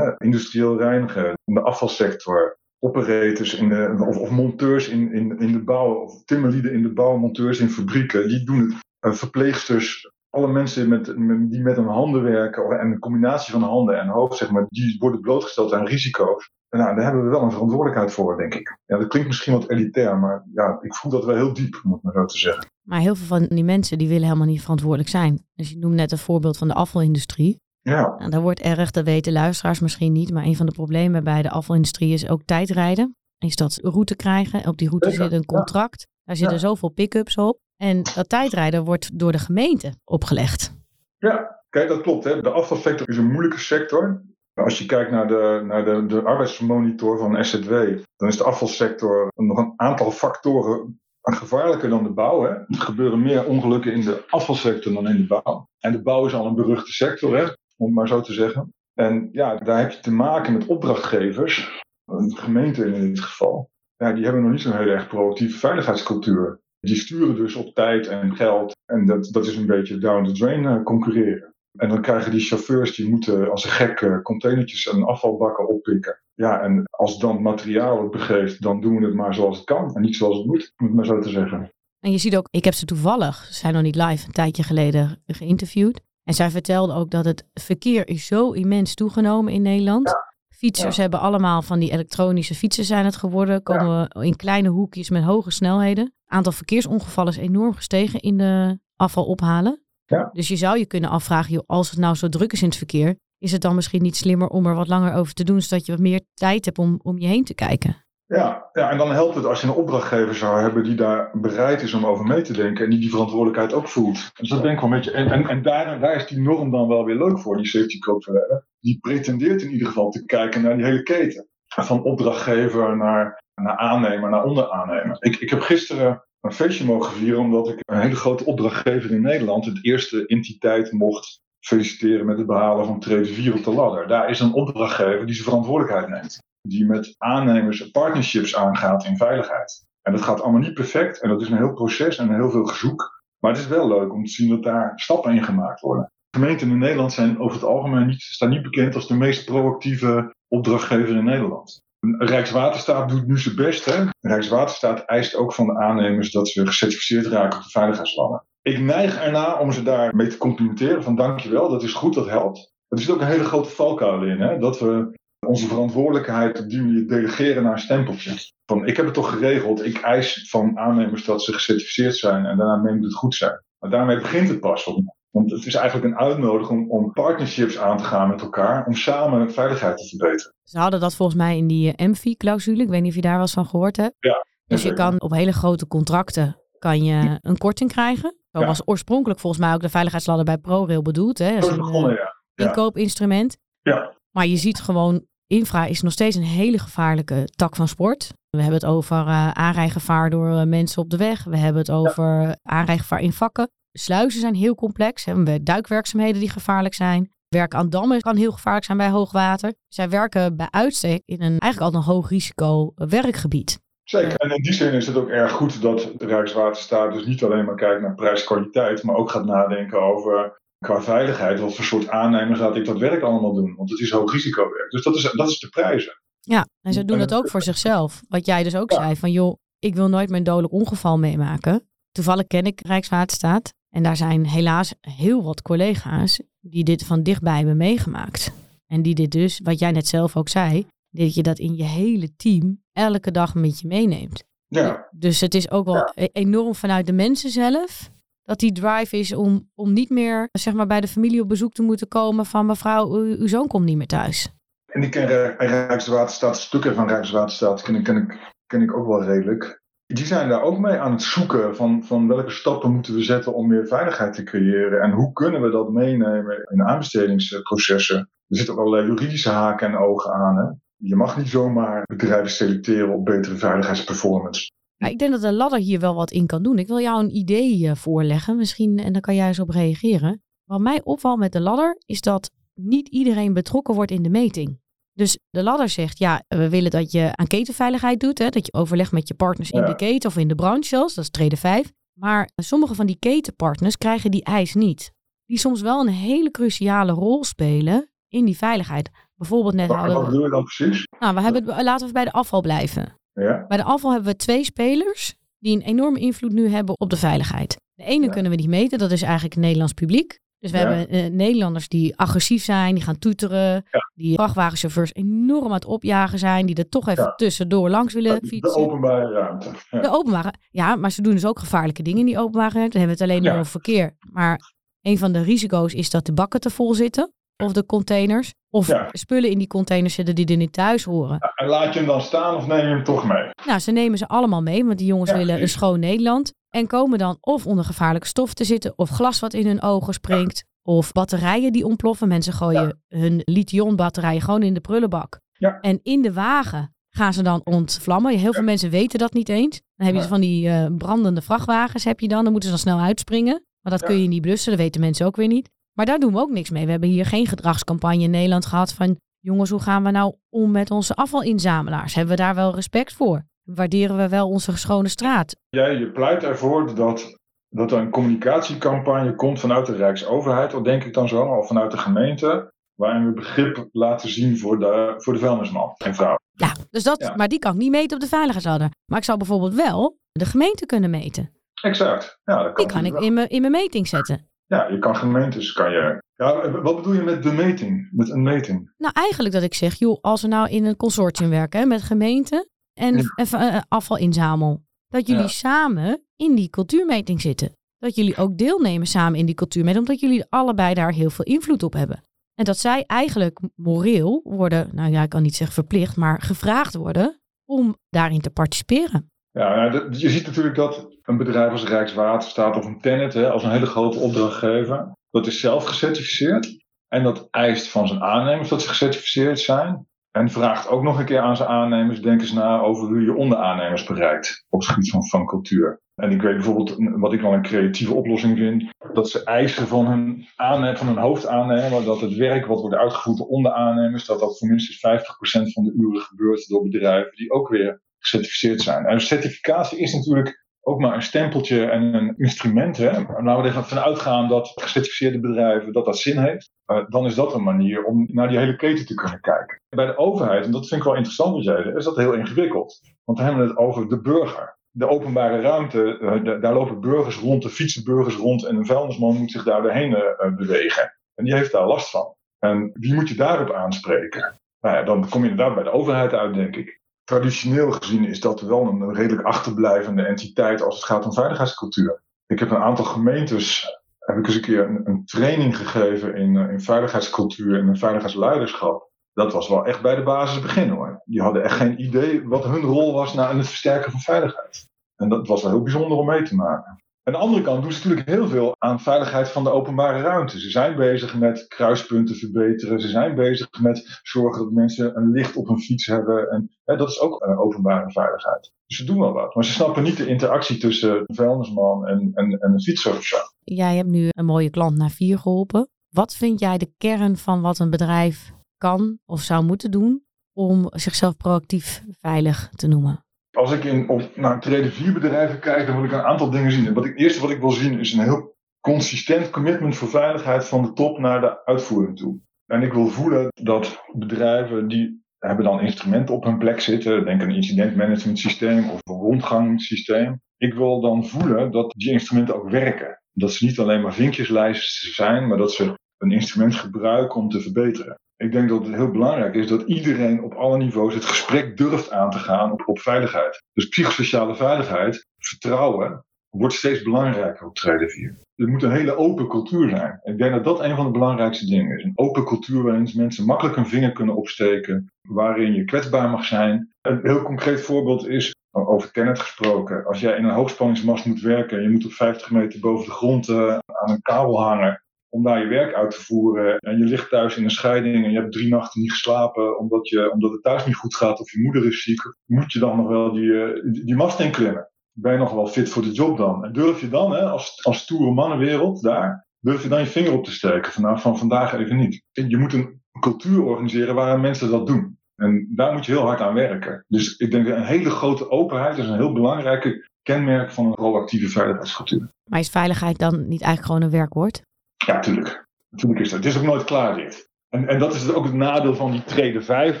industrieel 0.18 0.78
reinigen, 0.78 1.32
de 1.44 1.60
afvalsector, 1.60 2.58
operators 2.78 3.54
in 3.54 3.68
de, 3.68 4.04
of, 4.08 4.18
of 4.18 4.30
monteurs 4.30 4.88
in, 4.88 5.12
in, 5.12 5.38
in 5.38 5.52
de 5.52 5.62
bouw, 5.62 5.94
of 5.94 6.24
timmerlieden 6.24 6.72
in 6.72 6.82
de 6.82 6.92
bouw, 6.92 7.16
monteurs 7.16 7.60
in 7.60 7.70
fabrieken, 7.70 8.28
die 8.28 8.44
doen 8.44 8.58
het. 8.58 8.72
Uh, 9.06 9.12
verpleegsters, 9.12 10.12
alle 10.34 10.48
mensen 10.48 10.88
met, 10.88 11.04
die 11.50 11.62
met 11.62 11.76
hun 11.76 11.86
handen 11.86 12.22
werken, 12.22 12.80
en 12.80 12.90
een 12.90 12.98
combinatie 12.98 13.52
van 13.52 13.62
handen 13.62 14.00
en 14.00 14.08
hoofd, 14.08 14.36
zeg 14.36 14.50
maar, 14.50 14.66
die 14.68 14.96
worden 14.98 15.20
blootgesteld 15.20 15.72
aan 15.72 15.86
risico's. 15.86 16.52
En 16.68 16.78
nou, 16.78 16.94
daar 16.94 17.04
hebben 17.04 17.24
we 17.24 17.30
wel 17.30 17.42
een 17.42 17.52
verantwoordelijkheid 17.52 18.12
voor, 18.12 18.36
denk 18.36 18.54
ik. 18.54 18.78
Ja, 18.86 18.98
dat 18.98 19.08
klinkt 19.08 19.28
misschien 19.28 19.52
wat 19.52 19.70
elitair, 19.70 20.18
maar 20.18 20.44
ja, 20.54 20.78
ik 20.80 20.94
voel 20.94 21.10
dat 21.10 21.24
wel 21.24 21.36
heel 21.36 21.52
diep, 21.52 21.80
om 21.84 21.92
het 21.92 22.02
maar 22.02 22.12
zo 22.12 22.24
te 22.24 22.38
zeggen. 22.38 22.66
Maar 22.82 23.00
heel 23.00 23.14
veel 23.14 23.26
van 23.26 23.46
die 23.46 23.64
mensen 23.64 23.98
die 23.98 24.08
willen 24.08 24.24
helemaal 24.24 24.46
niet 24.46 24.62
verantwoordelijk 24.62 25.08
zijn. 25.08 25.44
Dus 25.54 25.70
je 25.70 25.78
noemt 25.78 25.94
net 25.94 26.12
een 26.12 26.18
voorbeeld 26.18 26.58
van 26.58 26.68
de 26.68 26.74
afvalindustrie. 26.74 27.60
Ja. 27.80 28.16
En 28.18 28.30
daar 28.30 28.40
wordt 28.40 28.60
erg, 28.60 28.90
dat 28.90 29.04
weten 29.04 29.32
luisteraars 29.32 29.80
misschien 29.80 30.12
niet, 30.12 30.32
maar 30.32 30.44
een 30.44 30.56
van 30.56 30.66
de 30.66 30.72
problemen 30.72 31.24
bij 31.24 31.42
de 31.42 31.50
afvalindustrie 31.50 32.12
is 32.12 32.28
ook 32.28 32.42
tijdrijden. 32.44 33.16
Is 33.38 33.56
dat 33.56 33.78
route 33.82 34.16
krijgen. 34.16 34.68
Op 34.68 34.78
die 34.78 34.88
route 34.88 35.10
zit 35.10 35.32
een 35.32 35.44
contract. 35.44 36.06
Daar 36.24 36.36
zitten 36.36 36.58
zoveel 36.58 36.88
pick-ups 36.88 37.36
op. 37.36 37.58
En 37.76 38.02
dat 38.14 38.28
tijdrijden 38.28 38.84
wordt 38.84 39.18
door 39.18 39.32
de 39.32 39.38
gemeente 39.38 39.94
opgelegd. 40.04 40.74
Ja, 41.18 41.64
kijk, 41.68 41.88
dat 41.88 42.00
klopt. 42.00 42.24
Hè. 42.24 42.40
De 42.40 42.50
afvalsector 42.50 43.08
is 43.08 43.16
een 43.16 43.32
moeilijke 43.32 43.60
sector. 43.60 44.22
Als 44.54 44.78
je 44.78 44.86
kijkt 44.86 45.10
naar 45.10 45.28
de, 45.28 45.62
naar 45.64 45.84
de, 45.84 46.06
de 46.06 46.22
arbeidsmonitor 46.22 47.18
van 47.18 47.44
SZW, 47.44 47.72
dan 48.16 48.28
is 48.28 48.36
de 48.36 48.44
afvalsector 48.44 49.32
nog 49.34 49.58
een 49.58 49.72
aantal 49.76 50.10
factoren 50.10 50.98
gevaarlijker 51.20 51.88
dan 51.88 52.02
de 52.02 52.12
bouw. 52.12 52.42
Hè. 52.42 52.48
Er 52.48 52.66
gebeuren 52.68 53.22
meer 53.22 53.46
ongelukken 53.46 53.92
in 53.92 54.00
de 54.00 54.24
afvalsector 54.28 54.92
dan 54.92 55.08
in 55.08 55.16
de 55.16 55.26
bouw. 55.26 55.68
En 55.78 55.92
de 55.92 56.02
bouw 56.02 56.26
is 56.26 56.34
al 56.34 56.46
een 56.46 56.54
beruchte 56.54 56.92
sector, 56.92 57.36
hè, 57.36 57.42
om 57.76 57.86
het 57.86 57.94
maar 57.94 58.08
zo 58.08 58.20
te 58.20 58.32
zeggen. 58.32 58.72
En 58.94 59.28
ja, 59.32 59.56
daar 59.56 59.80
heb 59.80 59.90
je 59.90 60.00
te 60.00 60.12
maken 60.12 60.52
met 60.52 60.66
opdrachtgevers, 60.66 61.82
de 62.04 62.36
gemeente 62.36 62.84
in 62.86 63.08
dit 63.08 63.20
geval. 63.20 63.70
Ja, 63.96 64.12
die 64.12 64.24
hebben 64.24 64.42
nog 64.42 64.50
niet 64.50 64.60
zo'n 64.60 64.76
heel 64.76 64.86
erg 64.86 65.08
proactieve 65.08 65.58
veiligheidscultuur. 65.58 66.60
Die 66.84 66.96
sturen 66.96 67.36
dus 67.36 67.54
op 67.54 67.74
tijd 67.74 68.06
en 68.06 68.36
geld. 68.36 68.76
En 68.86 69.06
dat, 69.06 69.28
dat 69.32 69.46
is 69.46 69.56
een 69.56 69.66
beetje 69.66 69.98
down 69.98 70.24
the 70.26 70.32
drain 70.32 70.62
uh, 70.62 70.82
concurreren. 70.82 71.54
En 71.74 71.88
dan 71.88 72.02
krijgen 72.02 72.30
die 72.30 72.40
chauffeurs, 72.40 72.96
die 72.96 73.08
moeten 73.08 73.50
als 73.50 73.64
een 73.64 73.70
gek 73.70 74.00
uh, 74.00 74.22
containertjes 74.22 74.86
en 74.86 75.04
afvalbakken 75.04 75.68
oppikken. 75.68 76.20
Ja, 76.34 76.62
en 76.62 76.84
als 76.90 77.18
dan 77.18 77.42
materiaal 77.42 78.02
het 78.02 78.10
begeeft, 78.10 78.62
dan 78.62 78.80
doen 78.80 78.96
we 78.98 79.06
het 79.06 79.14
maar 79.14 79.34
zoals 79.34 79.56
het 79.56 79.66
kan. 79.66 79.94
En 79.94 80.02
niet 80.02 80.16
zoals 80.16 80.36
het 80.36 80.46
moet, 80.46 80.72
om 80.76 80.86
het 80.86 80.94
maar 80.94 81.06
zo 81.06 81.20
te 81.20 81.28
zeggen. 81.28 81.72
En 82.00 82.10
je 82.10 82.18
ziet 82.18 82.36
ook, 82.36 82.48
ik 82.50 82.64
heb 82.64 82.74
ze 82.74 82.84
toevallig, 82.84 83.44
ze 83.44 83.54
zijn 83.54 83.74
nog 83.74 83.82
niet 83.82 83.96
live, 83.96 84.26
een 84.26 84.32
tijdje 84.32 84.62
geleden 84.62 85.22
geïnterviewd. 85.26 86.00
En 86.24 86.34
zij 86.34 86.50
vertelde 86.50 86.94
ook 86.94 87.10
dat 87.10 87.24
het 87.24 87.46
verkeer 87.54 88.08
is 88.08 88.26
zo 88.26 88.50
immens 88.52 88.94
toegenomen 88.94 89.52
in 89.52 89.62
Nederland. 89.62 90.08
Ja. 90.08 90.33
Fietsers 90.56 90.96
hebben 90.96 91.20
allemaal 91.20 91.62
van 91.62 91.78
die 91.78 91.90
elektronische 91.90 92.54
fietsen 92.54 92.84
zijn 92.84 93.04
het 93.04 93.16
geworden. 93.16 93.62
Komen 93.62 94.08
in 94.08 94.36
kleine 94.36 94.68
hoekjes 94.68 95.10
met 95.10 95.22
hoge 95.22 95.50
snelheden. 95.50 96.14
Aantal 96.26 96.52
verkeersongevallen 96.52 97.32
is 97.32 97.38
enorm 97.38 97.74
gestegen 97.74 98.20
in 98.20 98.36
de 98.36 98.78
afval 98.96 99.24
ophalen. 99.24 99.84
Ja. 100.06 100.30
Dus 100.32 100.48
je 100.48 100.56
zou 100.56 100.78
je 100.78 100.86
kunnen 100.86 101.10
afvragen, 101.10 101.52
joh, 101.52 101.62
als 101.66 101.90
het 101.90 101.98
nou 101.98 102.14
zo 102.14 102.28
druk 102.28 102.52
is 102.52 102.62
in 102.62 102.68
het 102.68 102.76
verkeer, 102.76 103.18
is 103.38 103.52
het 103.52 103.60
dan 103.60 103.74
misschien 103.74 104.02
niet 104.02 104.16
slimmer 104.16 104.48
om 104.48 104.66
er 104.66 104.74
wat 104.74 104.88
langer 104.88 105.14
over 105.14 105.34
te 105.34 105.44
doen, 105.44 105.62
zodat 105.62 105.86
je 105.86 105.92
wat 105.92 106.00
meer 106.00 106.20
tijd 106.34 106.64
hebt 106.64 106.78
om, 106.78 107.00
om 107.02 107.18
je 107.18 107.26
heen 107.26 107.44
te 107.44 107.54
kijken? 107.54 108.03
Ja, 108.26 108.70
ja, 108.72 108.90
en 108.90 108.98
dan 108.98 109.12
helpt 109.12 109.34
het 109.34 109.44
als 109.44 109.60
je 109.60 109.66
een 109.66 109.72
opdrachtgever 109.72 110.34
zou 110.34 110.60
hebben 110.60 110.84
die 110.84 110.94
daar 110.94 111.30
bereid 111.32 111.82
is 111.82 111.94
om 111.94 112.06
over 112.06 112.24
mee 112.24 112.42
te 112.42 112.52
denken 112.52 112.84
en 112.84 112.90
die 112.90 113.00
die 113.00 113.10
verantwoordelijkheid 113.10 113.72
ook 113.72 113.88
voelt. 113.88 114.30
Dus 114.34 114.48
dat 114.48 114.62
denk 114.62 114.74
ik 114.74 114.80
wel 114.80 114.90
een 114.90 114.96
beetje. 114.96 115.12
En, 115.12 115.30
en, 115.30 115.48
en 115.48 115.62
daar, 115.62 116.00
daar 116.00 116.16
is 116.16 116.26
die 116.26 116.40
norm 116.40 116.70
dan 116.70 116.88
wel 116.88 117.04
weer 117.04 117.16
leuk 117.16 117.38
voor, 117.38 117.56
die 117.56 117.66
safety 117.66 117.98
code 117.98 118.64
Die 118.80 118.98
pretendeert 119.00 119.62
in 119.62 119.70
ieder 119.70 119.86
geval 119.86 120.10
te 120.10 120.24
kijken 120.24 120.62
naar 120.62 120.76
die 120.76 120.84
hele 120.84 121.02
keten. 121.02 121.48
Van 121.66 122.02
opdrachtgever 122.02 122.96
naar, 122.96 123.42
naar 123.54 123.76
aannemer, 123.76 124.30
naar 124.30 124.44
onderaannemer. 124.44 125.16
Ik, 125.20 125.36
ik 125.36 125.50
heb 125.50 125.60
gisteren 125.60 126.24
een 126.40 126.52
feestje 126.52 126.84
mogen 126.84 127.12
vieren 127.12 127.40
omdat 127.40 127.68
ik 127.68 127.78
een 127.84 128.00
hele 128.00 128.16
grote 128.16 128.44
opdrachtgever 128.44 129.10
in 129.10 129.22
Nederland, 129.22 129.64
het 129.64 129.84
eerste 129.84 130.26
entiteit, 130.26 130.92
mocht 130.92 131.40
feliciteren 131.60 132.26
met 132.26 132.38
het 132.38 132.46
behalen 132.46 132.86
van 132.86 133.00
trede 133.00 133.24
4 133.24 133.54
op 133.54 133.64
de 133.64 133.72
ladder. 133.72 134.08
Daar 134.08 134.30
is 134.30 134.40
een 134.40 134.52
opdrachtgever 134.52 135.26
die 135.26 135.34
zijn 135.34 135.48
verantwoordelijkheid 135.48 136.08
neemt 136.08 136.42
die 136.68 136.86
met 136.86 137.14
aannemers 137.18 137.90
partnerships 137.90 138.56
aangaat 138.56 139.04
in 139.04 139.16
veiligheid. 139.16 139.86
En 140.02 140.12
dat 140.12 140.22
gaat 140.22 140.40
allemaal 140.40 140.60
niet 140.60 140.74
perfect 140.74 141.22
en 141.22 141.28
dat 141.28 141.40
is 141.40 141.48
een 141.48 141.56
heel 141.56 141.72
proces 141.72 142.16
en 142.16 142.34
heel 142.34 142.50
veel 142.50 142.64
gezoek. 142.64 143.22
Maar 143.38 143.52
het 143.52 143.60
is 143.60 143.66
wel 143.66 143.88
leuk 143.88 144.12
om 144.12 144.24
te 144.24 144.30
zien 144.30 144.48
dat 144.48 144.62
daar 144.62 144.92
stappen 144.94 145.34
in 145.34 145.44
gemaakt 145.44 145.80
worden. 145.80 146.12
Gemeenten 146.30 146.70
in 146.70 146.78
Nederland 146.78 147.12
zijn 147.12 147.40
over 147.40 147.56
het 147.56 147.64
algemeen 147.64 148.06
niet, 148.06 148.22
staan 148.22 148.48
niet 148.48 148.62
bekend 148.62 148.94
als 148.94 149.08
de 149.08 149.14
meest 149.14 149.44
proactieve 149.44 150.34
opdrachtgever 150.48 151.16
in 151.16 151.24
Nederland. 151.24 151.82
Rijkswaterstaat 152.18 153.08
doet 153.08 153.26
nu 153.26 153.38
zijn 153.38 153.56
best. 153.56 153.84
Hè? 153.84 154.04
Rijkswaterstaat 154.20 155.00
eist 155.00 155.34
ook 155.34 155.52
van 155.52 155.66
de 155.66 155.78
aannemers 155.78 156.30
dat 156.30 156.48
ze 156.48 156.66
gecertificeerd 156.66 157.26
raken 157.26 157.58
op 157.58 157.64
de 157.64 157.70
veiligheidsplannen. 157.70 158.44
Ik 158.62 158.78
neig 158.78 159.20
ernaar 159.20 159.60
om 159.60 159.72
ze 159.72 159.82
daarmee 159.82 160.26
te 160.26 160.36
complimenteren 160.36 161.02
van 161.02 161.16
dankjewel, 161.16 161.68
dat 161.68 161.82
is 161.82 161.92
goed, 161.92 162.14
dat 162.14 162.28
helpt. 162.28 162.72
Er 162.88 162.98
zit 162.98 163.10
ook 163.10 163.20
een 163.20 163.26
hele 163.26 163.44
grote 163.44 163.68
valkuil 163.68 164.22
in. 164.22 164.40
Hè? 164.40 164.58
Dat 164.58 164.78
we 164.78 165.12
onze 165.46 165.66
verantwoordelijkheid 165.66 166.60
op 166.60 166.68
die 166.68 166.82
manier 166.82 167.08
delegeren 167.08 167.62
naar 167.62 167.72
een 167.72 167.78
stempeltje. 167.78 168.52
Van 168.66 168.86
ik 168.86 168.96
heb 168.96 169.04
het 169.04 169.14
toch 169.14 169.30
geregeld, 169.30 169.84
ik 169.84 169.98
eis 169.98 170.48
van 170.50 170.78
aannemers 170.78 171.24
dat 171.24 171.42
ze 171.42 171.52
gecertificeerd 171.52 172.16
zijn 172.16 172.46
en 172.46 172.56
daarna 172.56 172.92
moet 172.92 173.04
het 173.04 173.14
goed 173.14 173.34
zijn. 173.34 173.62
Maar 173.78 173.90
daarmee 173.90 174.18
begint 174.18 174.48
het 174.48 174.60
pas. 174.60 174.84
Want 175.30 175.50
het 175.50 175.66
is 175.66 175.74
eigenlijk 175.74 176.12
een 176.12 176.20
uitnodiging 176.20 176.90
om 176.90 177.12
partnerships 177.12 177.78
aan 177.78 177.96
te 177.96 178.04
gaan 178.04 178.28
met 178.28 178.40
elkaar, 178.40 178.86
om 178.86 178.94
samen 178.94 179.52
veiligheid 179.52 179.96
te 179.96 180.08
verbeteren. 180.08 180.54
Ze 180.62 180.78
hadden 180.78 181.00
dat 181.00 181.14
volgens 181.14 181.38
mij 181.38 181.56
in 181.56 181.66
die 181.66 181.94
eh, 181.94 182.06
MV-clausule. 182.08 182.82
Ik 182.82 182.88
weet 182.88 183.00
niet 183.00 183.10
of 183.10 183.16
je 183.16 183.22
daar 183.22 183.32
wel 183.32 183.40
eens 183.40 183.52
van 183.52 183.66
gehoord 183.66 183.96
hebt. 183.96 184.14
Ja. 184.18 184.46
Dus 184.66 184.82
je 184.82 184.92
kan 184.92 185.20
op 185.20 185.30
hele 185.30 185.52
grote 185.52 185.86
contracten 185.86 186.64
kan 186.78 187.04
je 187.04 187.38
een 187.40 187.58
korting 187.58 187.90
krijgen. 187.90 188.36
Ja. 188.50 188.66
was 188.66 188.82
oorspronkelijk 188.84 189.40
volgens 189.40 189.62
mij 189.62 189.74
ook 189.74 189.80
de 189.80 189.88
veiligheidsladder 189.88 190.44
bij 190.44 190.58
ProRail 190.58 191.02
bedoeld. 191.02 191.38
Hè? 191.38 191.54
Dat 191.54 191.64
is 191.64 191.68
een 191.68 191.76
begonnen, 191.76 192.12
ja. 192.12 192.66
inkoopinstrument. 192.66 193.56
Ja. 193.82 194.16
Maar 194.30 194.46
je 194.46 194.56
ziet 194.56 194.80
gewoon 194.80 195.26
infra 195.46 195.86
is 195.86 196.02
nog 196.02 196.12
steeds 196.12 196.36
een 196.36 196.42
hele 196.42 196.78
gevaarlijke 196.78 197.48
tak 197.56 197.76
van 197.76 197.88
sport. 197.88 198.32
We 198.50 198.62
hebben 198.62 198.80
het 198.80 198.90
over 198.90 199.16
uh, 199.16 199.50
aanrijgevaar 199.50 200.30
door 200.30 200.48
uh, 200.48 200.62
mensen 200.62 201.02
op 201.02 201.10
de 201.10 201.16
weg. 201.16 201.44
We 201.44 201.56
hebben 201.56 201.80
het 201.80 201.90
over 201.90 202.42
ja. 202.42 202.56
aanrijgevaar 202.62 203.20
in 203.20 203.32
vakken. 203.32 203.70
Sluizen 203.92 204.40
zijn 204.40 204.54
heel 204.54 204.74
complex. 204.74 205.24
We 205.24 205.30
hebben 205.30 205.64
duikwerkzaamheden 205.64 206.40
die 206.40 206.50
gevaarlijk 206.50 206.94
zijn. 206.94 207.32
Werken 207.48 207.78
aan 207.78 207.90
dammen 207.90 208.20
kan 208.20 208.36
heel 208.36 208.52
gevaarlijk 208.52 208.84
zijn 208.84 208.98
bij 208.98 209.08
hoogwater. 209.08 209.74
Zij 209.88 210.08
werken 210.08 210.56
bij 210.56 210.68
uitstek 210.70 211.22
in 211.24 211.42
een 211.42 211.58
eigenlijk 211.58 211.94
al 211.94 212.00
een 212.00 212.06
hoog 212.06 212.28
risico 212.28 212.92
werkgebied. 212.94 213.82
Zeker. 214.04 214.36
En 214.36 214.50
in 214.50 214.62
die 214.62 214.72
zin 214.72 214.92
is 214.92 215.06
het 215.06 215.16
ook 215.16 215.28
erg 215.28 215.52
goed 215.52 215.82
dat 215.82 216.10
de 216.18 216.26
Rijkswaterstaat 216.26 217.12
dus 217.12 217.26
niet 217.26 217.44
alleen 217.44 217.64
maar 217.64 217.74
kijkt 217.74 218.02
naar 218.02 218.14
prijskwaliteit, 218.14 219.02
maar 219.02 219.16
ook 219.16 219.30
gaat 219.30 219.44
nadenken 219.44 220.02
over 220.02 220.62
qua 220.84 221.02
veiligheid, 221.02 221.60
wat 221.60 221.74
voor 221.74 221.84
soort 221.84 222.08
aannemers 222.08 222.60
laat 222.60 222.76
ik 222.76 222.84
dat 222.84 222.98
werk 222.98 223.22
allemaal 223.22 223.54
doen? 223.54 223.74
Want 223.76 223.90
het 223.90 224.00
is 224.00 224.10
hoog 224.10 224.32
risicowerk. 224.32 224.90
Dus 224.90 225.02
dat 225.02 225.16
is, 225.16 225.32
dat 225.32 225.48
is 225.48 225.58
de 225.58 225.68
prijzen. 225.68 226.22
Ja, 226.40 226.66
en 226.80 226.92
ze 226.92 227.04
doen 227.04 227.18
het 227.18 227.34
ook 227.34 227.48
voor 227.48 227.62
zichzelf. 227.62 228.22
Wat 228.28 228.46
jij 228.46 228.62
dus 228.62 228.76
ook 228.76 228.92
zei, 228.92 229.16
van 229.16 229.32
joh, 229.32 229.56
ik 229.78 229.94
wil 229.94 230.08
nooit 230.08 230.30
mijn 230.30 230.44
dodelijk 230.44 230.72
ongeval 230.72 231.18
meemaken. 231.18 231.88
Toevallig 232.12 232.46
ken 232.46 232.64
ik 232.64 232.80
Rijkswaterstaat. 232.86 233.72
En 233.90 234.02
daar 234.02 234.16
zijn 234.16 234.46
helaas 234.46 234.94
heel 235.00 235.42
wat 235.42 235.62
collega's 235.62 236.40
die 236.60 236.84
dit 236.84 237.04
van 237.04 237.22
dichtbij 237.22 237.56
hebben 237.56 237.76
meegemaakt. 237.76 238.52
En 238.86 239.02
die 239.02 239.14
dit 239.14 239.30
dus, 239.30 239.60
wat 239.62 239.78
jij 239.78 239.90
net 239.90 240.06
zelf 240.06 240.36
ook 240.36 240.48
zei, 240.48 240.86
dat 241.10 241.34
je 241.34 241.42
dat 241.42 241.58
in 241.58 241.74
je 241.76 241.84
hele 241.84 242.36
team 242.36 242.82
elke 242.92 243.30
dag 243.30 243.54
met 243.54 243.80
je 243.80 243.86
meeneemt. 243.86 244.44
Ja. 244.66 245.08
Dus 245.10 245.40
het 245.40 245.54
is 245.54 245.70
ook 245.70 245.84
wel 245.84 246.10
e- 246.14 246.28
enorm 246.32 246.74
vanuit 246.74 247.06
de 247.06 247.12
mensen 247.12 247.50
zelf. 247.50 248.10
Dat 248.44 248.58
die 248.58 248.72
drive 248.72 249.16
is 249.16 249.34
om, 249.34 249.70
om 249.74 249.92
niet 249.92 250.10
meer 250.10 250.48
zeg 250.52 250.74
maar, 250.74 250.86
bij 250.86 251.00
de 251.00 251.08
familie 251.08 251.40
op 251.40 251.48
bezoek 251.48 251.72
te 251.72 251.82
moeten 251.82 252.08
komen 252.08 252.46
van 252.46 252.66
mevrouw, 252.66 253.10
uw, 253.10 253.46
zoon 253.46 253.66
komt 253.66 253.84
niet 253.84 253.96
meer 253.96 254.06
thuis. 254.06 254.48
En 254.86 255.02
ik 255.02 255.10
ken 255.10 255.26
Rijkswaterstaat, 255.56 256.56
stukken 256.56 256.94
van 256.94 257.08
Rijkswaterstaat 257.08 257.82
ken 257.82 257.94
ik, 257.94 258.04
ken, 258.04 258.16
ik, 258.16 258.52
ken 258.66 258.82
ik 258.82 258.96
ook 258.96 259.06
wel 259.06 259.24
redelijk. 259.24 259.82
Die 260.06 260.26
zijn 260.26 260.48
daar 260.48 260.62
ook 260.62 260.78
mee 260.78 260.98
aan 260.98 261.12
het 261.12 261.22
zoeken 261.22 261.76
van, 261.76 262.04
van 262.04 262.28
welke 262.28 262.50
stappen 262.50 262.92
moeten 262.92 263.14
we 263.14 263.22
zetten 263.22 263.54
om 263.54 263.68
meer 263.68 263.86
veiligheid 263.86 264.34
te 264.34 264.42
creëren. 264.42 265.02
En 265.02 265.10
hoe 265.10 265.32
kunnen 265.32 265.62
we 265.62 265.70
dat 265.70 265.90
meenemen 265.90 266.68
in 266.72 266.82
aanbestedingsprocessen. 266.82 268.16
Er 268.18 268.56
zitten 268.56 268.74
ook 268.74 268.80
allerlei 268.80 269.06
juridische 269.06 269.50
haken 269.50 269.88
en 269.88 269.96
ogen 269.96 270.32
aan. 270.32 270.56
Hè? 270.56 270.64
Je 270.96 271.16
mag 271.16 271.36
niet 271.36 271.48
zomaar 271.48 272.02
bedrijven 272.06 272.50
selecteren 272.50 273.14
op 273.14 273.24
betere 273.24 273.56
veiligheidsperformance. 273.56 274.72
Ik 274.96 275.18
denk 275.18 275.30
dat 275.30 275.40
de 275.40 275.52
ladder 275.52 275.78
hier 275.78 276.00
wel 276.00 276.14
wat 276.14 276.30
in 276.30 276.46
kan 276.46 276.62
doen. 276.62 276.78
Ik 276.78 276.86
wil 276.86 277.00
jou 277.00 277.24
een 277.24 277.36
idee 277.36 277.88
eh, 277.88 277.94
voorleggen 277.94 278.56
misschien 278.56 278.98
en 278.98 279.12
dan 279.12 279.22
kan 279.22 279.34
jij 279.34 279.46
eens 279.46 279.58
op 279.58 279.68
reageren. 279.68 280.42
Wat 280.64 280.80
mij 280.80 281.00
opvalt 281.04 281.38
met 281.38 281.52
de 281.52 281.60
ladder 281.60 281.98
is 282.06 282.20
dat 282.20 282.50
niet 282.74 283.08
iedereen 283.08 283.52
betrokken 283.52 283.94
wordt 283.94 284.10
in 284.10 284.22
de 284.22 284.30
meting. 284.30 284.82
Dus 285.12 285.38
de 285.50 285.62
ladder 285.62 285.88
zegt, 285.88 286.18
ja, 286.18 286.44
we 286.48 286.68
willen 286.68 286.90
dat 286.90 287.12
je 287.12 287.30
aan 287.36 287.46
ketenveiligheid 287.46 288.20
doet. 288.20 288.38
Hè, 288.38 288.48
dat 288.48 288.66
je 288.66 288.72
overlegt 288.72 289.12
met 289.12 289.28
je 289.28 289.34
partners 289.34 289.70
in 289.70 289.84
de 289.84 289.96
keten 289.96 290.30
of 290.30 290.36
in 290.36 290.48
de 290.48 290.54
branche 290.54 290.88
zelfs. 290.88 291.14
Dat 291.14 291.24
is 291.24 291.30
trede 291.30 291.56
5. 291.56 291.92
Maar 292.12 292.48
sommige 292.56 292.94
van 292.94 293.06
die 293.06 293.18
ketenpartners 293.18 293.96
krijgen 293.96 294.30
die 294.30 294.44
eis 294.44 294.74
niet. 294.74 295.12
Die 295.46 295.58
soms 295.58 295.80
wel 295.80 296.00
een 296.00 296.12
hele 296.12 296.50
cruciale 296.50 297.12
rol 297.12 297.44
spelen 297.44 298.10
in 298.28 298.44
die 298.44 298.56
veiligheid. 298.56 299.10
Bijvoorbeeld 299.34 299.74
net 299.74 299.88
hadden 299.88 300.14
Wat 300.14 300.24
bedoel 300.24 300.44
je 300.44 300.50
dan 300.50 300.64
precies? 300.64 301.06
Nou, 301.18 301.34
we 301.34 301.40
hebben 301.40 301.84
laten 301.84 302.06
we 302.06 302.12
bij 302.12 302.24
de 302.24 302.32
afval 302.32 302.60
blijven. 302.60 303.18
Ja. 303.34 303.64
Bij 303.68 303.76
de 303.76 303.84
afval 303.84 304.12
hebben 304.12 304.30
we 304.30 304.36
twee 304.36 304.64
spelers 304.64 305.34
die 305.58 305.76
een 305.76 305.82
enorme 305.82 306.18
invloed 306.18 306.52
nu 306.52 306.68
hebben 306.68 307.00
op 307.00 307.10
de 307.10 307.16
veiligheid. 307.16 307.80
De 307.94 308.04
ene 308.04 308.28
kunnen 308.28 308.50
we 308.50 308.56
niet 308.56 308.68
meten, 308.68 308.98
dat 308.98 309.10
is 309.10 309.22
eigenlijk 309.22 309.54
het 309.54 309.62
Nederlands 309.62 309.92
publiek. 309.92 310.42
Dus 310.58 310.72
we 310.72 310.78
hebben 310.78 311.14
uh, 311.14 311.26
Nederlanders 311.26 311.88
die 311.88 312.16
agressief 312.16 312.64
zijn, 312.64 312.94
die 312.94 313.04
gaan 313.04 313.18
toeteren, 313.18 313.84
die 314.14 314.34
vrachtwagenchauffeurs 314.34 315.14
enorm 315.14 315.66
aan 315.66 315.72
het 315.72 315.84
opjagen 315.84 316.38
zijn, 316.38 316.66
die 316.66 316.74
er 316.74 316.88
toch 316.88 317.08
even 317.08 317.32
tussendoor 317.36 317.90
langs 317.90 318.14
willen 318.14 318.46
fietsen. 318.46 318.82
De 318.82 318.88
openbare 318.88 319.32
ruimte. 319.32 319.70
De 319.90 320.10
openbare, 320.10 320.52
ja, 320.70 320.96
maar 320.96 321.10
ze 321.10 321.22
doen 321.22 321.32
dus 321.32 321.46
ook 321.46 321.58
gevaarlijke 321.58 322.02
dingen 322.02 322.20
in 322.20 322.26
die 322.26 322.38
openbare 322.38 322.74
ruimte. 322.74 322.98
Dan 322.98 323.08
hebben 323.08 323.26
we 323.26 323.32
het 323.32 323.44
alleen 323.44 323.52
over 323.52 323.70
verkeer. 323.70 324.16
Maar 324.30 324.72
een 325.00 325.18
van 325.18 325.32
de 325.32 325.42
risico's 325.42 325.94
is 325.94 326.10
dat 326.10 326.26
de 326.26 326.32
bakken 326.32 326.60
te 326.60 326.70
vol 326.70 326.94
zitten 326.94 327.32
of 327.56 327.72
de 327.72 327.86
containers. 327.86 328.52
Of 328.70 328.90
spullen 329.10 329.50
in 329.50 329.58
die 329.58 329.66
containers 329.66 330.14
zitten 330.14 330.34
die 330.34 330.46
er 330.46 330.56
niet 330.56 330.72
thuis 330.72 331.04
horen. 331.04 331.36
Ja, 331.40 331.52
en 331.54 331.66
laat 331.66 331.92
je 331.92 331.98
hem 331.98 332.08
dan 332.08 332.20
staan 332.20 332.56
of 332.56 332.66
neem 332.66 332.78
je 332.78 332.94
hem 332.94 333.04
toch 333.04 333.26
mee? 333.26 333.50
Nou, 333.66 333.78
ze 333.78 333.90
nemen 333.90 334.18
ze 334.18 334.28
allemaal 334.28 334.62
mee, 334.62 334.84
want 334.84 334.98
die 334.98 335.06
jongens 335.06 335.32
willen 335.32 335.60
een 335.60 335.68
schoon 335.68 336.00
Nederland. 336.00 336.52
En 336.68 336.86
komen 336.86 337.18
dan 337.18 337.36
of 337.40 337.66
onder 337.66 337.84
gevaarlijke 337.84 338.26
stof 338.26 338.54
te 338.54 338.64
zitten, 338.64 338.92
of 338.96 339.10
glas 339.10 339.40
wat 339.40 339.54
in 339.54 339.66
hun 339.66 339.82
ogen 339.82 340.14
springt, 340.14 340.64
of 340.82 341.12
batterijen 341.12 341.72
die 341.72 341.84
ontploffen. 341.84 342.28
Mensen 342.28 342.52
gooien 342.52 343.02
hun 343.08 343.42
lithium 343.44 343.96
batterijen 343.96 344.40
gewoon 344.40 344.62
in 344.62 344.74
de 344.74 344.80
prullenbak. 344.80 345.40
En 345.80 346.00
in 346.02 346.22
de 346.22 346.32
wagen 346.32 346.94
gaan 347.08 347.32
ze 347.32 347.42
dan 347.42 347.60
ontvlammen. 347.64 348.38
Heel 348.38 348.52
veel 348.52 348.62
mensen 348.62 348.90
weten 348.90 349.18
dat 349.18 349.32
niet 349.32 349.48
eens. 349.48 349.80
Dan 349.96 350.06
heb 350.06 350.16
je 350.16 350.22
van 350.22 350.40
die 350.40 350.68
uh, 350.68 350.86
brandende 350.98 351.42
vrachtwagens, 351.42 352.04
heb 352.04 352.20
je 352.20 352.28
dan. 352.28 352.42
Dan 352.42 352.52
moeten 352.52 352.70
ze 352.70 352.76
dan 352.76 352.84
snel 352.84 353.04
uitspringen. 353.06 353.64
Maar 353.80 353.92
dat 353.92 354.02
kun 354.02 354.22
je 354.22 354.28
niet 354.28 354.40
blussen, 354.40 354.70
dat 354.70 354.80
weten 354.80 355.00
mensen 355.00 355.26
ook 355.26 355.36
weer 355.36 355.46
niet. 355.48 355.70
Maar 355.94 356.06
daar 356.06 356.18
doen 356.18 356.32
we 356.32 356.38
ook 356.38 356.50
niks 356.50 356.70
mee. 356.70 356.84
We 356.84 356.90
hebben 356.90 357.08
hier 357.08 357.26
geen 357.26 357.46
gedragscampagne 357.46 358.22
in 358.22 358.30
Nederland 358.30 358.66
gehad 358.66 358.92
van... 358.92 359.16
jongens, 359.40 359.70
hoe 359.70 359.80
gaan 359.80 360.04
we 360.04 360.10
nou 360.10 360.34
om 360.50 360.70
met 360.70 360.90
onze 360.90 361.14
afvalinzamelaars? 361.14 362.14
Hebben 362.14 362.36
we 362.36 362.42
daar 362.42 362.54
wel 362.54 362.74
respect 362.74 363.12
voor? 363.12 363.44
Waarderen 363.62 364.16
we 364.16 364.28
wel 364.28 364.48
onze 364.48 364.76
schone 364.76 365.08
straat? 365.08 365.56
Jij 365.68 365.98
je 365.98 366.10
pleit 366.10 366.42
ervoor 366.42 366.94
dat, 366.94 367.38
dat 367.68 367.92
er 367.92 367.98
een 367.98 368.10
communicatiecampagne 368.10 369.34
komt 369.34 369.60
vanuit 369.60 369.86
de 369.86 369.96
Rijksoverheid... 369.96 370.74
of 370.74 370.82
denk 370.82 371.04
ik 371.04 371.14
dan 371.14 371.28
zo, 371.28 371.42
of 371.42 371.66
vanuit 371.66 371.90
de 371.90 371.98
gemeente... 371.98 372.72
waarin 372.94 373.26
we 373.26 373.32
begrip 373.32 373.88
laten 373.92 374.28
zien 374.28 374.58
voor 374.58 374.78
de, 374.78 375.14
voor 375.16 375.32
de 375.32 375.38
vuilnisman 375.38 375.94
en 375.96 376.14
vrouw. 376.14 376.36
Ja, 376.52 376.72
dus 376.90 377.02
dat, 377.02 377.32
maar 377.36 377.48
die 377.48 377.58
kan 377.58 377.72
ik 377.72 377.78
niet 377.78 377.90
meten 377.90 378.16
op 378.16 378.22
de 378.22 378.28
veiligheidsadder. 378.28 378.88
Maar 379.06 379.18
ik 379.18 379.24
zou 379.24 379.38
bijvoorbeeld 379.38 379.74
wel 379.74 380.18
de 380.32 380.44
gemeente 380.44 380.86
kunnen 380.86 381.10
meten. 381.10 381.50
Exact. 381.82 382.38
Ja, 382.44 382.62
dat 382.62 382.72
kan 382.72 382.84
die 382.84 382.94
kan 382.94 383.04
ik 383.04 383.20
in 383.20 383.34
mijn, 383.34 383.48
in 383.48 383.60
mijn 383.60 383.72
meting 383.72 384.08
zetten. 384.08 384.48
Ja, 384.66 384.88
je 384.88 384.98
kan 384.98 385.16
gemeentes, 385.16 385.72
kan 385.72 385.90
je... 385.90 386.22
Ja, 386.34 386.70
wat 386.70 386.96
bedoel 386.96 387.12
je 387.12 387.22
met 387.22 387.42
de 387.42 387.52
meting? 387.52 388.08
Met 388.12 388.30
een 388.30 388.42
meting? 388.42 388.92
Nou, 388.96 389.12
eigenlijk 389.14 389.54
dat 389.54 389.62
ik 389.62 389.74
zeg, 389.74 389.94
joh, 389.94 390.18
als 390.20 390.42
we 390.42 390.48
nou 390.48 390.68
in 390.68 390.84
een 390.84 390.96
consortium 390.96 391.50
werken 391.50 391.80
hè, 391.80 391.86
met 391.86 392.02
gemeenten 392.02 392.68
en, 392.92 393.30
ja. 393.36 393.84
afvalinzamel. 393.88 394.82
Dat 395.08 395.26
jullie 395.26 395.48
samen 395.48 396.24
in 396.36 396.54
die 396.54 396.70
cultuurmeting 396.70 397.40
zitten. 397.40 397.72
Dat 397.98 398.14
jullie 398.14 398.36
ook 398.36 398.58
deelnemen 398.58 399.06
samen 399.06 399.38
in 399.38 399.46
die 399.46 399.54
cultuurmeting, 399.54 400.06
omdat 400.06 400.20
jullie 400.20 400.44
allebei 400.48 400.94
daar 400.94 401.12
heel 401.12 401.30
veel 401.30 401.44
invloed 401.44 401.82
op 401.82 401.92
hebben. 401.92 402.22
En 402.54 402.64
dat 402.64 402.78
zij 402.78 403.04
eigenlijk 403.06 403.60
moreel 403.74 404.40
worden, 404.44 404.88
nou 404.92 405.10
ja, 405.12 405.22
ik 405.22 405.28
kan 405.28 405.42
niet 405.42 405.56
zeggen 405.56 405.74
verplicht, 405.74 406.16
maar 406.16 406.40
gevraagd 406.40 406.94
worden 406.94 407.40
om 407.64 407.96
daarin 408.08 408.40
te 408.40 408.50
participeren. 408.50 409.32
Ja, 409.58 409.92
je 410.10 410.30
ziet 410.30 410.46
natuurlijk 410.46 410.74
dat 410.74 411.08
een 411.22 411.36
bedrijf 411.36 411.70
als 411.70 411.84
Rijkswaterstaat 411.84 412.76
of 412.76 412.84
een 412.84 413.00
Tennet, 413.00 413.36
als 413.36 413.62
een 413.62 413.70
hele 413.70 413.86
grote 413.86 414.18
opdrachtgever, 414.18 415.12
dat 415.30 415.46
is 415.46 415.60
zelf 415.60 415.84
gecertificeerd. 415.84 416.84
En 417.08 417.22
dat 417.22 417.48
eist 417.50 417.88
van 417.88 418.08
zijn 418.08 418.22
aannemers 418.22 418.68
dat 418.68 418.82
ze 418.82 418.88
gecertificeerd 418.88 419.60
zijn. 419.60 420.06
En 420.30 420.50
vraagt 420.50 420.88
ook 420.88 421.02
nog 421.02 421.18
een 421.18 421.24
keer 421.24 421.40
aan 421.40 421.56
zijn 421.56 421.68
aannemers, 421.68 422.20
denk 422.20 422.40
eens 422.40 422.52
na 422.52 422.80
over 422.80 423.08
hoe 423.08 423.20
je 423.20 423.34
onderaannemers 423.34 424.04
bereikt 424.04 424.64
op 424.68 424.80
het 424.80 424.88
gebied 424.88 425.10
van, 425.10 425.26
van 425.26 425.46
cultuur. 425.46 426.00
En 426.14 426.30
ik 426.30 426.42
weet 426.42 426.54
bijvoorbeeld, 426.54 426.96
wat 426.98 427.32
ik 427.32 427.40
wel 427.40 427.52
een 427.52 427.62
creatieve 427.62 428.14
oplossing 428.14 428.58
vind, 428.58 428.84
dat 429.12 429.30
ze 429.30 429.44
eisen 429.44 429.86
van 429.86 430.06
hun, 430.06 430.46
aannemer, 430.56 430.96
van 430.96 431.06
hun 431.06 431.18
hoofdaannemer 431.18 432.04
dat 432.04 432.20
het 432.20 432.34
werk 432.34 432.66
wat 432.66 432.80
wordt 432.80 432.96
uitgevoerd 432.96 433.38
door 433.38 433.46
onderaannemers, 433.46 434.24
dat 434.24 434.40
dat 434.40 434.58
voor 434.58 434.68
minstens 434.68 435.22
50% 435.66 435.72
van 435.72 435.84
de 435.84 435.94
uren 435.96 436.20
gebeurt 436.20 436.68
door 436.68 436.82
bedrijven 436.82 437.36
die 437.36 437.50
ook 437.50 437.68
weer 437.68 438.02
gecertificeerd 438.24 438.82
zijn. 438.82 439.06
En 439.06 439.20
certificatie 439.20 439.98
is 439.98 440.14
natuurlijk 440.14 440.64
ook 440.80 441.00
maar 441.00 441.14
een 441.14 441.22
stempeltje 441.22 441.84
en 441.84 442.14
een 442.14 442.34
instrument. 442.36 442.96
Hè. 442.96 443.10
Laten 443.42 443.62
we 443.62 443.78
ervan 443.78 443.98
uitgaan 443.98 444.48
dat 444.48 444.72
gecertificeerde 444.74 445.40
bedrijven 445.40 445.92
dat 445.92 446.04
dat 446.04 446.18
zin 446.18 446.38
heeft. 446.38 446.72
Uh, 446.86 447.04
dan 447.08 447.26
is 447.26 447.34
dat 447.34 447.54
een 447.54 447.62
manier 447.62 448.04
om 448.04 448.28
naar 448.32 448.48
die 448.48 448.58
hele 448.58 448.76
keten 448.76 449.06
te 449.06 449.14
kunnen 449.14 449.40
kijken. 449.40 449.80
Bij 449.88 450.06
de 450.06 450.16
overheid, 450.16 450.64
en 450.64 450.70
dat 450.70 450.88
vind 450.88 451.00
ik 451.00 451.06
wel 451.06 451.16
interessant 451.16 451.64
wat 451.64 451.96
is 451.96 452.04
dat 452.04 452.16
heel 452.16 452.32
ingewikkeld. 452.32 453.00
Want 453.24 453.38
we 453.38 453.44
hebben 453.44 453.68
het 453.68 453.76
over 453.76 454.08
de 454.08 454.20
burger. 454.20 454.78
De 454.90 455.08
openbare 455.08 455.60
ruimte, 455.60 456.18
uh, 456.20 456.60
daar 456.60 456.74
lopen 456.74 457.00
burgers 457.00 457.36
rond, 457.36 457.64
er 457.64 457.70
fietsen 457.70 458.04
burgers 458.04 458.36
rond 458.36 458.64
en 458.64 458.76
een 458.76 458.86
vuilnisman 458.86 459.36
moet 459.36 459.50
zich 459.50 459.64
daar 459.64 459.82
doorheen 459.82 460.10
uh, 460.10 460.56
bewegen. 460.56 461.16
En 461.34 461.44
die 461.44 461.54
heeft 461.54 461.72
daar 461.72 461.86
last 461.86 462.10
van. 462.10 462.34
En 462.58 462.90
wie 462.94 463.14
moet 463.14 463.28
je 463.28 463.34
daarop 463.34 463.72
aanspreken? 463.72 464.60
Nou 464.80 464.96
ja, 464.96 465.02
dan 465.02 465.28
kom 465.28 465.42
je 465.42 465.50
inderdaad 465.50 465.74
bij 465.74 465.84
de 465.84 465.90
overheid 465.90 466.32
uit, 466.32 466.54
denk 466.54 466.76
ik 466.76 467.02
traditioneel 467.24 467.90
gezien 467.92 468.24
is 468.24 468.40
dat 468.40 468.60
wel 468.60 468.86
een 468.86 469.14
redelijk 469.14 469.46
achterblijvende 469.46 470.22
entiteit 470.22 470.82
als 470.82 470.94
het 470.94 471.04
gaat 471.04 471.24
om 471.24 471.32
veiligheidscultuur. 471.32 472.22
Ik 472.46 472.58
heb 472.58 472.70
een 472.70 472.82
aantal 472.82 473.04
gemeentes, 473.04 473.98
heb 474.18 474.36
ik 474.36 474.46
eens 474.46 474.54
een 474.54 474.60
keer 474.60 475.02
een, 475.04 475.22
training 475.24 475.76
gegeven 475.76 476.34
in, 476.34 476.56
eh, 476.56 476.70
in 476.70 476.80
veiligheidscultuur 476.80 477.78
en 477.78 477.86
in 477.86 477.96
veiligheidsleiderschap. 477.96 479.10
Dat 479.32 479.52
was 479.52 479.68
wel 479.68 479.86
echt 479.86 480.02
bij 480.02 480.14
de 480.14 480.22
basis 480.22 480.62
beginnen 480.62 480.96
hoor. 480.96 481.22
Die 481.24 481.42
hadden 481.42 481.62
echt 481.62 481.76
geen 481.76 482.00
idee 482.00 482.48
wat 482.48 482.64
hun 482.64 482.82
rol 482.82 483.12
was 483.12 483.34
in 483.34 483.40
het 483.40 483.66
versterken 483.66 484.10
van 484.10 484.20
veiligheid. 484.20 484.88
En 485.16 485.28
dat 485.28 485.46
was 485.46 485.62
wel 485.62 485.70
heel 485.70 485.82
bijzonder 485.82 486.18
om 486.18 486.26
mee 486.26 486.42
te 486.42 486.54
maken. 486.54 487.03
Aan 487.26 487.32
de 487.32 487.38
andere 487.38 487.62
kant 487.62 487.82
doen 487.82 487.92
ze 487.92 488.08
natuurlijk 488.08 488.28
heel 488.28 488.48
veel 488.48 488.74
aan 488.78 489.00
veiligheid 489.00 489.48
van 489.48 489.64
de 489.64 489.70
openbare 489.70 490.20
ruimte. 490.20 490.60
Ze 490.60 490.70
zijn 490.70 490.96
bezig 490.96 491.34
met 491.34 491.66
kruispunten 491.66 492.36
verbeteren. 492.36 493.00
Ze 493.00 493.08
zijn 493.08 493.34
bezig 493.34 493.80
met 493.80 494.20
zorgen 494.22 494.62
dat 494.64 494.72
mensen 494.72 495.16
een 495.16 495.30
licht 495.30 495.56
op 495.56 495.66
hun 495.66 495.80
fiets 495.80 496.06
hebben. 496.06 496.50
En 496.50 496.70
hè, 496.84 496.96
dat 496.96 497.08
is 497.08 497.20
ook 497.20 497.46
uh, 497.46 497.60
openbare 497.60 498.10
veiligheid. 498.10 498.72
Dus 498.86 498.96
ze 498.96 499.04
doen 499.04 499.18
wel 499.18 499.32
wat. 499.32 499.54
Maar 499.54 499.64
ze 499.64 499.72
snappen 499.72 500.02
niet 500.02 500.16
de 500.16 500.26
interactie 500.26 500.78
tussen 500.78 501.24
een 501.26 501.34
vuilnisman 501.34 502.06
en, 502.06 502.30
en, 502.34 502.58
en 502.60 502.72
een 502.72 502.82
fietser. 502.82 503.18
Jij 503.64 503.96
hebt 503.96 504.10
nu 504.10 504.28
een 504.30 504.44
mooie 504.44 504.70
klant 504.70 504.96
naar 504.96 505.10
vier 505.10 505.38
geholpen. 505.38 505.88
Wat 506.08 506.34
vind 506.34 506.60
jij 506.60 506.78
de 506.78 506.92
kern 506.98 507.36
van 507.36 507.60
wat 507.60 507.78
een 507.78 507.90
bedrijf 507.90 508.52
kan 508.76 509.18
of 509.26 509.40
zou 509.40 509.64
moeten 509.64 509.90
doen 509.90 510.24
om 510.52 510.86
zichzelf 510.90 511.36
proactief 511.36 512.04
veilig 512.20 512.70
te 512.76 512.86
noemen? 512.86 513.23
Als 513.54 513.72
ik 513.72 513.84
in, 513.84 514.08
op, 514.08 514.36
naar 514.36 514.60
treden 514.60 514.92
vier 514.92 515.12
bedrijven 515.12 515.60
kijk, 515.60 515.86
dan 515.86 515.96
wil 515.96 516.04
ik 516.04 516.12
een 516.12 516.22
aantal 516.22 516.50
dingen 516.50 516.72
zien. 516.72 516.86
En 516.86 516.94
wat 516.94 517.04
ik, 517.04 517.10
het 517.10 517.20
eerste 517.20 517.40
wat 517.40 517.50
ik 517.50 517.60
wil 517.60 517.70
zien 517.70 517.98
is 517.98 518.12
een 518.12 518.22
heel 518.22 518.56
consistent 518.80 519.50
commitment 519.50 519.96
voor 519.96 520.08
veiligheid 520.08 520.64
van 520.64 520.82
de 520.82 520.92
top 520.92 521.18
naar 521.18 521.40
de 521.40 521.64
uitvoering 521.64 522.16
toe. 522.16 522.38
En 522.66 522.82
ik 522.82 522.92
wil 522.92 523.06
voelen 523.06 523.48
dat 523.62 524.02
bedrijven 524.12 524.88
die 524.88 525.22
hebben 525.38 525.64
dan 525.64 525.80
instrumenten 525.80 526.34
op 526.34 526.44
hun 526.44 526.58
plek 526.58 526.80
zitten, 526.80 527.24
denk 527.24 527.42
een 527.42 527.54
incident 527.54 527.96
management 527.96 528.38
systeem 528.38 528.90
of 528.90 529.00
een 529.02 529.16
rondgangssysteem. 529.16 530.40
Ik 530.56 530.74
wil 530.74 531.00
dan 531.00 531.26
voelen 531.26 531.70
dat 531.70 531.92
die 531.96 532.12
instrumenten 532.12 532.54
ook 532.54 532.70
werken. 532.70 533.22
Dat 533.32 533.52
ze 533.52 533.64
niet 533.64 533.78
alleen 533.78 534.00
maar 534.00 534.14
vinkjeslijsten 534.14 535.12
zijn, 535.12 535.48
maar 535.48 535.58
dat 535.58 535.72
ze 535.72 535.98
een 536.18 536.30
instrument 536.30 536.74
gebruiken 536.74 537.40
om 537.40 537.48
te 537.48 537.60
verbeteren. 537.60 538.18
Ik 538.44 538.52
denk 538.52 538.68
dat 538.68 538.86
het 538.86 538.94
heel 538.94 539.10
belangrijk 539.10 539.54
is 539.54 539.66
dat 539.66 539.82
iedereen 539.82 540.42
op 540.42 540.54
alle 540.54 540.76
niveaus 540.76 541.14
het 541.14 541.24
gesprek 541.24 541.76
durft 541.76 542.10
aan 542.10 542.30
te 542.30 542.38
gaan 542.38 542.86
op, 542.86 542.98
veiligheid. 543.00 543.62
Dus 543.72 543.88
psychosociale 543.88 544.54
veiligheid, 544.54 545.26
vertrouwen, 545.38 546.24
wordt 546.50 546.74
steeds 546.74 547.02
belangrijker 547.02 547.66
op 547.66 547.74
treden 547.74 548.10
4. 548.10 548.38
Er 548.56 548.68
moet 548.68 548.82
een 548.82 548.92
hele 548.92 549.16
open 549.16 549.48
cultuur 549.48 549.88
zijn. 549.88 550.20
Ik 550.22 550.38
denk 550.38 550.52
dat 550.52 550.64
dat 550.64 550.80
een 550.80 550.96
van 550.96 551.04
de 551.04 551.10
belangrijkste 551.10 551.66
dingen 551.66 551.96
is. 551.98 552.04
Een 552.04 552.12
open 552.14 552.44
cultuur 552.44 552.82
waarin 552.82 553.10
mensen 553.14 553.44
makkelijk 553.44 553.76
een 553.76 553.86
vinger 553.86 554.12
kunnen 554.12 554.36
opsteken, 554.36 555.12
waarin 555.28 555.74
je 555.74 555.84
kwetsbaar 555.84 556.30
mag 556.30 556.44
zijn. 556.44 556.94
Een 557.00 557.20
heel 557.22 557.42
concreet 557.42 557.80
voorbeeld 557.80 558.28
is, 558.28 558.54
over 558.70 559.10
Tenet 559.10 559.38
gesproken, 559.40 560.04
als 560.06 560.20
jij 560.20 560.36
in 560.36 560.44
een 560.44 560.54
hoogspanningsmast 560.54 561.26
moet 561.26 561.40
werken 561.40 561.76
en 561.76 561.82
je 561.82 561.90
moet 561.90 562.04
op 562.04 562.12
50 562.12 562.50
meter 562.50 562.80
boven 562.80 563.04
de 563.04 563.10
grond 563.10 563.48
uh, 563.48 563.78
aan 563.86 564.10
een 564.10 564.22
kabel 564.22 564.62
hangen, 564.62 565.03
om 565.34 565.42
daar 565.42 565.60
je 565.60 565.66
werk 565.66 565.94
uit 565.94 566.10
te 566.10 566.20
voeren. 566.20 566.78
En 566.78 566.98
je 566.98 567.04
ligt 567.04 567.28
thuis 567.28 567.56
in 567.56 567.64
een 567.64 567.70
scheiding 567.70 568.24
en 568.24 568.30
je 568.30 568.38
hebt 568.38 568.52
drie 568.52 568.68
nachten 568.68 569.00
niet 569.00 569.10
geslapen 569.10 569.78
omdat, 569.78 570.08
je, 570.08 570.32
omdat 570.32 570.52
het 570.52 570.62
thuis 570.62 570.86
niet 570.86 570.96
goed 570.96 571.14
gaat 571.14 571.40
of 571.40 571.52
je 571.52 571.62
moeder 571.62 571.86
is 571.86 572.02
ziek. 572.02 572.34
Moet 572.44 572.72
je 572.72 572.78
dan 572.78 572.96
nog 572.96 573.08
wel 573.08 573.32
die, 573.32 573.62
eh, 573.62 573.82
die, 574.04 574.16
mast 574.16 574.40
inklimmen? 574.40 574.90
Ben 575.12 575.32
je 575.32 575.38
nog 575.38 575.52
wel 575.52 575.66
fit 575.66 575.88
voor 575.88 576.02
de 576.02 576.12
job 576.12 576.36
dan? 576.36 576.64
En 576.64 576.72
durf 576.72 577.00
je 577.00 577.08
dan, 577.08 577.32
hè, 577.32 577.42
als, 577.42 577.84
als 577.84 578.10
mannenwereld 578.10 579.02
daar, 579.02 579.46
durf 579.60 579.82
je 579.82 579.88
dan 579.88 580.00
je 580.00 580.06
vinger 580.06 580.32
op 580.32 580.44
te 580.44 580.52
steken? 580.52 580.92
Van, 580.92 581.02
nou, 581.02 581.18
van 581.18 581.38
vandaag 581.38 581.74
even 581.74 581.96
niet. 581.96 582.22
Je 582.32 582.56
moet 582.56 582.72
een 582.72 583.00
cultuur 583.20 583.62
organiseren 583.62 584.14
waarin 584.14 584.40
mensen 584.40 584.70
dat 584.70 584.86
doen. 584.86 585.18
En 585.36 585.72
daar 585.74 585.92
moet 585.92 586.06
je 586.06 586.12
heel 586.12 586.26
hard 586.26 586.40
aan 586.40 586.54
werken. 586.54 587.04
Dus 587.08 587.36
ik 587.36 587.50
denk 587.50 587.66
een 587.66 587.84
hele 587.84 588.10
grote 588.10 588.50
openheid 588.50 588.98
is 588.98 589.06
een 589.06 589.16
heel 589.16 589.32
belangrijke 589.32 590.08
kenmerk 590.22 590.70
van 590.70 590.86
een 590.86 590.94
proactieve 590.94 591.48
veiligheidscultuur. 591.48 592.28
Maar 592.50 592.60
is 592.60 592.68
veiligheid 592.68 593.18
dan 593.18 593.34
niet 593.48 593.62
eigenlijk 593.62 593.84
gewoon 593.86 594.02
een 594.02 594.18
werkwoord? 594.18 594.62
Ja, 595.06 595.20
tuurlijk. 595.20 595.66
Natuurlijk 595.88 596.20
is 596.20 596.30
dat. 596.30 596.44
Het 596.44 596.48
is 596.48 596.58
ook 596.58 596.64
nooit 596.66 596.84
klaar 596.84 597.16
dit. 597.16 597.48
En, 597.68 597.88
en 597.88 597.98
dat 597.98 598.14
is 598.14 598.32
ook 598.32 598.44
het 598.44 598.54
nadeel 598.54 598.94
van 598.94 599.10
die 599.10 599.24
trede 599.24 599.62
5. 599.62 600.00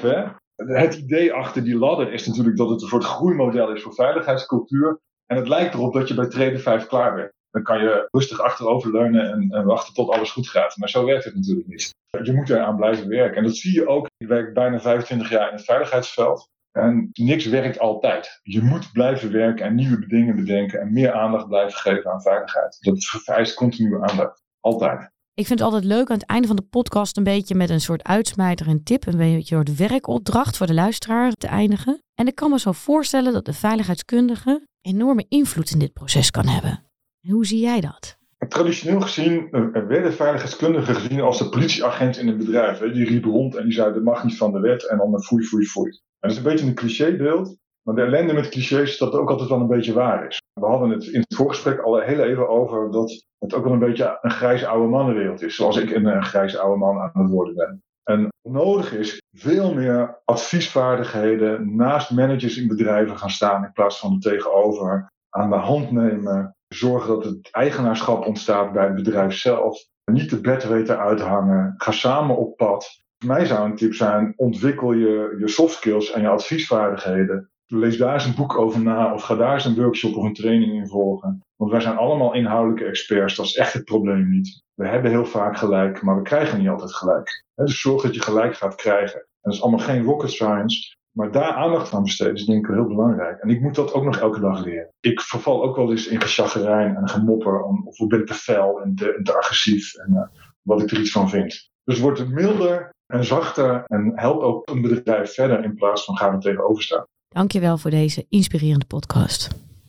Hè? 0.00 0.24
Het 0.56 0.94
idee 0.94 1.32
achter 1.32 1.64
die 1.64 1.78
ladder 1.78 2.12
is 2.12 2.26
natuurlijk 2.26 2.56
dat 2.56 2.70
het 2.70 2.82
een 2.82 2.88
soort 2.88 3.04
groeimodel 3.04 3.72
is 3.72 3.82
voor 3.82 3.94
veiligheidscultuur. 3.94 5.00
En 5.26 5.36
het 5.36 5.48
lijkt 5.48 5.74
erop 5.74 5.92
dat 5.92 6.08
je 6.08 6.14
bij 6.14 6.28
trede 6.28 6.58
5 6.58 6.86
klaar 6.86 7.14
bent. 7.14 7.32
Dan 7.50 7.62
kan 7.62 7.80
je 7.80 8.08
rustig 8.10 8.40
achteroverleunen 8.40 9.32
en, 9.32 9.50
en 9.50 9.64
wachten 9.64 9.94
tot 9.94 10.10
alles 10.10 10.30
goed 10.30 10.48
gaat. 10.48 10.76
Maar 10.76 10.88
zo 10.88 11.04
werkt 11.04 11.24
het 11.24 11.34
natuurlijk 11.34 11.66
niet. 11.66 11.94
Je 12.22 12.32
moet 12.32 12.50
eraan 12.50 12.76
blijven 12.76 13.08
werken. 13.08 13.36
En 13.36 13.44
dat 13.44 13.56
zie 13.56 13.72
je 13.72 13.88
ook. 13.88 14.06
Ik 14.16 14.28
werk 14.28 14.54
bijna 14.54 14.80
25 14.80 15.30
jaar 15.30 15.48
in 15.48 15.54
het 15.54 15.64
veiligheidsveld. 15.64 16.48
En 16.72 17.10
niks 17.12 17.46
werkt 17.46 17.78
altijd. 17.78 18.40
Je 18.42 18.62
moet 18.62 18.92
blijven 18.92 19.32
werken 19.32 19.66
en 19.66 19.74
nieuwe 19.74 20.06
dingen 20.06 20.36
bedenken 20.36 20.80
en 20.80 20.92
meer 20.92 21.12
aandacht 21.12 21.48
blijven 21.48 21.78
geven 21.78 22.10
aan 22.10 22.22
veiligheid. 22.22 22.76
Dat 22.80 23.04
vereist 23.04 23.54
continue 23.54 24.00
aandacht. 24.00 24.43
Altijd. 24.64 25.10
Ik 25.34 25.46
vind 25.46 25.58
het 25.58 25.68
altijd 25.68 25.84
leuk 25.84 26.10
aan 26.10 26.16
het 26.16 26.26
einde 26.26 26.46
van 26.46 26.56
de 26.56 26.62
podcast 26.62 27.16
een 27.16 27.24
beetje 27.24 27.54
met 27.54 27.70
een 27.70 27.80
soort 27.80 28.02
uitsmijter 28.02 28.66
en 28.66 28.82
tip, 28.82 29.06
een 29.06 29.16
beetje 29.16 29.56
een 29.56 29.76
werkopdracht 29.76 30.56
voor 30.56 30.66
de 30.66 30.74
luisteraar 30.74 31.32
te 31.32 31.46
eindigen. 31.46 32.02
En 32.14 32.26
ik 32.26 32.34
kan 32.34 32.50
me 32.50 32.58
zo 32.58 32.72
voorstellen 32.72 33.32
dat 33.32 33.44
de 33.44 33.52
veiligheidskundige 33.52 34.66
enorme 34.80 35.26
invloed 35.28 35.70
in 35.70 35.78
dit 35.78 35.92
proces 35.92 36.30
kan 36.30 36.46
hebben. 36.46 36.84
Hoe 37.28 37.46
zie 37.46 37.60
jij 37.60 37.80
dat? 37.80 38.16
Traditioneel 38.48 39.00
gezien 39.00 39.50
eh, 39.50 39.86
werden 39.86 40.12
veiligheidskundigen 40.12 40.94
gezien 40.94 41.20
als 41.20 41.38
de 41.38 41.48
politieagent 41.48 42.18
in 42.18 42.28
een 42.28 42.38
bedrijf. 42.38 42.78
Die 42.78 43.04
riep 43.04 43.24
rond 43.24 43.54
en 43.54 43.64
die 43.64 43.72
zei: 43.72 43.92
dat 43.92 44.02
mag 44.02 44.24
niet 44.24 44.36
van 44.36 44.52
de 44.52 44.60
wet 44.60 44.88
en 44.88 44.96
dan 44.96 45.22
foei, 45.22 45.44
foei, 45.44 45.66
foei. 45.66 45.90
En 45.90 46.28
dat 46.28 46.30
is 46.30 46.36
een 46.36 46.42
beetje 46.42 46.66
een 46.66 46.74
clichébeeld. 46.74 47.56
Maar 47.84 47.94
de 47.94 48.02
ellende 48.02 48.32
met 48.32 48.48
clichés 48.48 48.90
is 48.90 48.98
dat 48.98 49.12
het 49.12 49.20
ook 49.20 49.30
altijd 49.30 49.48
wel 49.48 49.60
een 49.60 49.66
beetje 49.66 49.92
waar 49.92 50.26
is. 50.26 50.42
We 50.60 50.66
hadden 50.66 50.90
het 50.90 51.06
in 51.06 51.20
het 51.20 51.34
voorgesprek 51.34 51.80
al 51.80 52.00
heel 52.00 52.20
even 52.20 52.48
over 52.48 52.90
dat 52.90 53.24
het 53.38 53.54
ook 53.54 53.64
wel 53.64 53.72
een 53.72 53.78
beetje 53.78 54.18
een 54.20 54.30
grijze 54.30 54.66
oude 54.66 54.88
mannenwereld 54.88 55.42
is. 55.42 55.54
Zoals 55.54 55.76
ik 55.76 55.90
een, 55.90 56.06
een 56.06 56.24
grijze 56.24 56.58
oude 56.58 56.78
man 56.78 56.98
aan 56.98 57.22
het 57.22 57.30
worden 57.30 57.54
ben. 57.54 57.82
En 58.04 58.28
nodig 58.48 58.92
is 58.92 59.22
veel 59.32 59.74
meer 59.74 60.20
adviesvaardigheden 60.24 61.76
naast 61.76 62.10
managers 62.10 62.56
in 62.56 62.68
bedrijven 62.68 63.18
gaan 63.18 63.30
staan 63.30 63.64
in 63.64 63.72
plaats 63.72 63.98
van 63.98 64.12
er 64.12 64.20
tegenover. 64.20 65.12
Aan 65.30 65.50
de 65.50 65.56
hand 65.56 65.90
nemen. 65.90 66.56
Zorgen 66.68 67.08
dat 67.08 67.24
het 67.24 67.48
eigenaarschap 67.50 68.26
ontstaat 68.26 68.72
bij 68.72 68.84
het 68.84 68.94
bedrijf 68.94 69.34
zelf. 69.34 69.86
Niet 70.12 70.30
de 70.30 70.40
bed 70.40 70.68
weten 70.68 70.98
uithangen. 70.98 71.74
Ga 71.76 71.90
samen 71.90 72.36
op 72.36 72.56
pad. 72.56 73.02
Voor 73.18 73.32
mij 73.32 73.46
zou 73.46 73.70
een 73.70 73.76
tip 73.76 73.94
zijn: 73.94 74.32
ontwikkel 74.36 74.92
je, 74.92 75.36
je 75.38 75.48
soft 75.48 75.74
skills 75.74 76.12
en 76.12 76.20
je 76.22 76.28
adviesvaardigheden 76.28 77.52
lees 77.78 77.96
daar 77.96 78.14
eens 78.14 78.24
een 78.24 78.34
boek 78.34 78.58
over 78.58 78.80
na 78.80 79.14
of 79.14 79.22
ga 79.22 79.34
daar 79.34 79.54
eens 79.54 79.64
een 79.64 79.74
workshop 79.74 80.16
of 80.16 80.24
een 80.24 80.34
training 80.34 80.72
in 80.72 80.86
volgen. 80.86 81.42
Want 81.56 81.70
wij 81.70 81.80
zijn 81.80 81.96
allemaal 81.96 82.34
inhoudelijke 82.34 82.84
experts, 82.84 83.36
dat 83.36 83.46
is 83.46 83.56
echt 83.56 83.72
het 83.72 83.84
probleem 83.84 84.30
niet. 84.30 84.62
We 84.74 84.88
hebben 84.88 85.10
heel 85.10 85.26
vaak 85.26 85.58
gelijk, 85.58 86.02
maar 86.02 86.16
we 86.16 86.22
krijgen 86.22 86.58
niet 86.58 86.68
altijd 86.68 86.94
gelijk. 86.94 87.44
Dus 87.54 87.80
zorg 87.80 88.02
dat 88.02 88.14
je 88.14 88.22
gelijk 88.22 88.56
gaat 88.56 88.74
krijgen. 88.74 89.18
En 89.18 89.50
dat 89.50 89.52
is 89.52 89.62
allemaal 89.62 89.86
geen 89.86 90.04
rocket 90.04 90.30
science, 90.30 90.96
maar 91.10 91.30
daar 91.30 91.52
aandacht 91.52 91.92
aan 91.92 92.02
besteden 92.02 92.34
is 92.34 92.44
denk 92.44 92.66
ik 92.66 92.74
heel 92.74 92.86
belangrijk. 92.86 93.40
En 93.40 93.48
ik 93.48 93.60
moet 93.60 93.74
dat 93.74 93.92
ook 93.92 94.04
nog 94.04 94.18
elke 94.18 94.40
dag 94.40 94.64
leren. 94.64 94.88
Ik 95.00 95.20
verval 95.20 95.62
ook 95.62 95.76
wel 95.76 95.90
eens 95.90 96.06
in 96.06 96.20
gechaggerijn 96.20 96.96
en 96.96 97.08
gemopper, 97.08 97.62
of 97.62 97.98
ik 97.98 98.08
ben 98.08 98.24
te 98.24 98.34
fel 98.34 98.80
en 98.82 98.94
te, 98.94 99.20
te 99.22 99.36
agressief 99.36 99.94
en 99.94 100.12
uh, 100.12 100.40
wat 100.62 100.82
ik 100.82 100.90
er 100.90 101.00
iets 101.00 101.12
van 101.12 101.30
vind. 101.30 101.70
Dus 101.84 102.00
word 102.00 102.28
milder 102.28 102.90
en 103.06 103.24
zachter 103.24 103.84
en 103.86 104.12
help 104.14 104.42
ook 104.42 104.68
een 104.70 104.82
bedrijf 104.82 105.34
verder 105.34 105.64
in 105.64 105.74
plaats 105.74 106.04
van 106.04 106.16
gaan 106.16 106.32
er 106.32 106.40
tegenover 106.40 106.82
staan. 106.82 107.06
Dankjewel 107.34 107.78
voor 107.78 107.90
deze 107.90 108.26
inspirerende 108.28 108.84
podcast. 108.84 109.48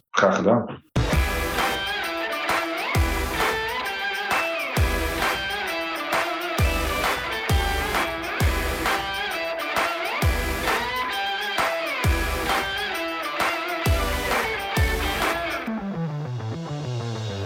Graag 0.10 0.36
gedaan. 0.36 0.84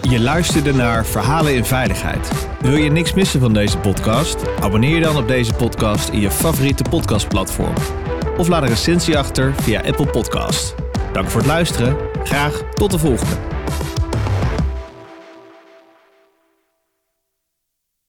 Je 0.02 0.20
luisterde 0.20 0.74
naar 0.74 1.06
Verhalen 1.06 1.54
in 1.54 1.64
Veiligheid. 1.64 2.48
Wil 2.60 2.76
je 2.76 2.90
niks 2.90 3.14
missen 3.14 3.40
van 3.40 3.52
deze 3.52 3.78
podcast? 3.78 4.60
Abonneer 4.60 4.94
je 4.94 5.00
dan 5.00 5.16
op 5.16 5.28
deze 5.28 5.54
podcast 5.54 6.08
in 6.08 6.20
je 6.20 6.30
favoriete 6.30 6.84
podcastplatform 6.90 7.99
of 8.40 8.48
laat 8.48 8.62
een 8.62 8.68
recensie 8.68 9.18
achter 9.18 9.54
via 9.54 9.80
Apple 9.80 10.06
Podcast. 10.06 10.74
Dank 11.12 11.28
voor 11.28 11.40
het 11.40 11.50
luisteren. 11.50 11.96
Graag 12.24 12.62
tot 12.74 12.90
de 12.90 12.98
volgende. 12.98 13.49